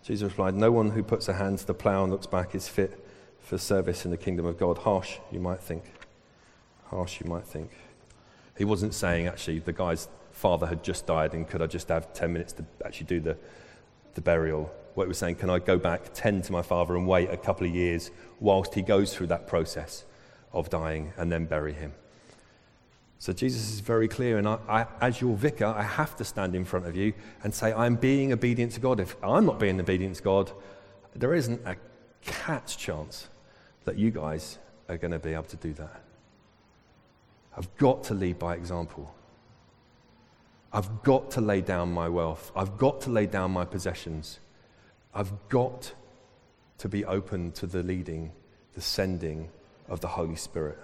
Jesus 0.08 0.30
replied, 0.30 0.54
No 0.54 0.72
one 0.72 0.92
who 0.92 1.02
puts 1.02 1.28
a 1.28 1.34
hand 1.34 1.58
to 1.58 1.66
the 1.66 1.74
plow 1.74 2.02
and 2.02 2.10
looks 2.10 2.26
back 2.26 2.54
is 2.54 2.66
fit 2.66 2.98
for 3.42 3.58
service 3.58 4.06
in 4.06 4.10
the 4.10 4.16
kingdom 4.16 4.46
of 4.46 4.56
God. 4.56 4.78
Harsh, 4.78 5.18
you 5.30 5.38
might 5.38 5.60
think. 5.60 5.84
Harsh, 6.86 7.20
you 7.20 7.28
might 7.28 7.44
think. 7.44 7.70
He 8.56 8.64
wasn't 8.64 8.94
saying, 8.94 9.26
actually, 9.26 9.58
the 9.58 9.74
guy's 9.74 10.08
father 10.32 10.66
had 10.66 10.82
just 10.82 11.06
died 11.06 11.34
and 11.34 11.46
could 11.46 11.60
I 11.60 11.66
just 11.66 11.90
have 11.90 12.14
10 12.14 12.32
minutes 12.32 12.54
to 12.54 12.64
actually 12.86 13.04
do 13.04 13.20
the, 13.20 13.36
the 14.14 14.22
burial? 14.22 14.74
What 14.94 15.04
he 15.04 15.08
was 15.08 15.18
saying, 15.18 15.34
can 15.34 15.50
I 15.50 15.58
go 15.58 15.76
back, 15.76 16.14
tend 16.14 16.44
to 16.44 16.52
my 16.52 16.62
father, 16.62 16.96
and 16.96 17.06
wait 17.06 17.28
a 17.28 17.36
couple 17.36 17.66
of 17.66 17.74
years 17.74 18.10
whilst 18.40 18.72
he 18.72 18.80
goes 18.80 19.14
through 19.14 19.26
that 19.26 19.46
process 19.46 20.06
of 20.54 20.70
dying 20.70 21.12
and 21.18 21.30
then 21.30 21.44
bury 21.44 21.74
him? 21.74 21.92
So 23.20 23.32
Jesus 23.32 23.72
is 23.72 23.80
very 23.80 24.06
clear, 24.06 24.38
and 24.38 24.46
I, 24.46 24.58
I, 24.68 24.86
as 25.00 25.20
your 25.20 25.36
vicar, 25.36 25.66
I 25.66 25.82
have 25.82 26.14
to 26.16 26.24
stand 26.24 26.54
in 26.54 26.64
front 26.64 26.86
of 26.86 26.94
you 26.94 27.12
and 27.42 27.52
say, 27.52 27.72
I'm 27.72 27.96
being 27.96 28.32
obedient 28.32 28.72
to 28.72 28.80
God. 28.80 29.00
If 29.00 29.16
I'm 29.24 29.44
not 29.44 29.58
being 29.58 29.80
obedient 29.80 30.16
to 30.16 30.22
God, 30.22 30.52
there 31.14 31.34
isn't 31.34 31.60
a 31.66 31.76
cat's 32.22 32.76
chance 32.76 33.28
that 33.84 33.96
you 33.96 34.12
guys 34.12 34.58
are 34.88 34.96
going 34.96 35.10
to 35.10 35.18
be 35.18 35.32
able 35.32 35.44
to 35.44 35.56
do 35.56 35.72
that. 35.74 36.00
I've 37.56 37.76
got 37.76 38.04
to 38.04 38.14
lead 38.14 38.38
by 38.38 38.54
example. 38.54 39.12
I've 40.72 41.02
got 41.02 41.32
to 41.32 41.40
lay 41.40 41.60
down 41.60 41.92
my 41.92 42.08
wealth. 42.08 42.52
I've 42.54 42.78
got 42.78 43.00
to 43.02 43.10
lay 43.10 43.26
down 43.26 43.50
my 43.50 43.64
possessions. 43.64 44.38
I've 45.12 45.32
got 45.48 45.92
to 46.78 46.88
be 46.88 47.04
open 47.04 47.50
to 47.52 47.66
the 47.66 47.82
leading, 47.82 48.30
the 48.74 48.80
sending 48.80 49.48
of 49.88 50.00
the 50.00 50.08
Holy 50.08 50.36
Spirit. 50.36 50.78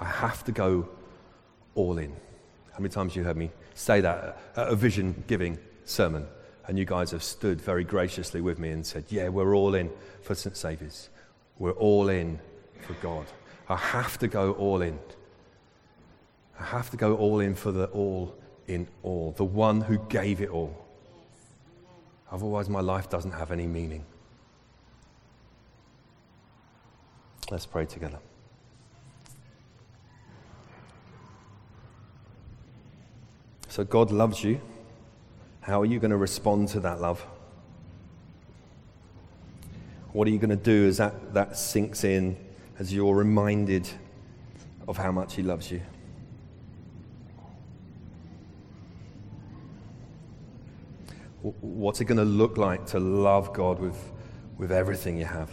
I 0.00 0.06
have 0.06 0.42
to 0.44 0.52
go 0.52 0.88
all 1.74 1.98
in. 1.98 2.10
How 2.72 2.78
many 2.78 2.88
times 2.88 3.14
you 3.14 3.22
heard 3.22 3.36
me 3.36 3.50
say 3.74 4.00
that 4.00 4.38
at 4.56 4.68
a 4.68 4.74
vision 4.74 5.22
giving 5.26 5.58
sermon? 5.84 6.26
And 6.66 6.78
you 6.78 6.84
guys 6.84 7.10
have 7.10 7.22
stood 7.22 7.60
very 7.60 7.84
graciously 7.84 8.40
with 8.40 8.58
me 8.58 8.70
and 8.70 8.86
said, 8.86 9.04
Yeah, 9.08 9.28
we're 9.28 9.54
all 9.54 9.74
in 9.74 9.90
for 10.22 10.34
St. 10.34 10.56
Saviour's. 10.56 11.10
We're 11.58 11.72
all 11.72 12.08
in 12.08 12.38
for 12.80 12.94
God. 12.94 13.26
I 13.68 13.76
have 13.76 14.18
to 14.18 14.28
go 14.28 14.52
all 14.52 14.80
in. 14.80 14.98
I 16.58 16.64
have 16.64 16.90
to 16.90 16.96
go 16.96 17.16
all 17.16 17.40
in 17.40 17.54
for 17.54 17.72
the 17.72 17.86
all 17.86 18.34
in 18.66 18.86
all, 19.02 19.32
the 19.32 19.44
one 19.44 19.80
who 19.80 19.98
gave 20.08 20.40
it 20.40 20.48
all. 20.48 20.86
Otherwise, 22.30 22.68
my 22.68 22.80
life 22.80 23.10
doesn't 23.10 23.32
have 23.32 23.50
any 23.50 23.66
meaning. 23.66 24.04
Let's 27.50 27.66
pray 27.66 27.84
together. 27.84 28.20
So, 33.70 33.84
God 33.84 34.10
loves 34.10 34.42
you. 34.42 34.60
How 35.60 35.80
are 35.80 35.84
you 35.84 36.00
going 36.00 36.10
to 36.10 36.16
respond 36.16 36.66
to 36.70 36.80
that 36.80 37.00
love? 37.00 37.24
What 40.12 40.26
are 40.26 40.32
you 40.32 40.40
going 40.40 40.50
to 40.50 40.56
do 40.56 40.88
as 40.88 40.96
that, 40.96 41.34
that 41.34 41.56
sinks 41.56 42.02
in, 42.02 42.36
as 42.80 42.92
you're 42.92 43.14
reminded 43.14 43.88
of 44.88 44.96
how 44.96 45.12
much 45.12 45.36
He 45.36 45.44
loves 45.44 45.70
you? 45.70 45.80
What's 51.42 52.00
it 52.00 52.06
going 52.06 52.18
to 52.18 52.24
look 52.24 52.58
like 52.58 52.86
to 52.86 52.98
love 52.98 53.52
God 53.52 53.78
with, 53.78 54.10
with 54.58 54.72
everything 54.72 55.16
you 55.16 55.26
have? 55.26 55.52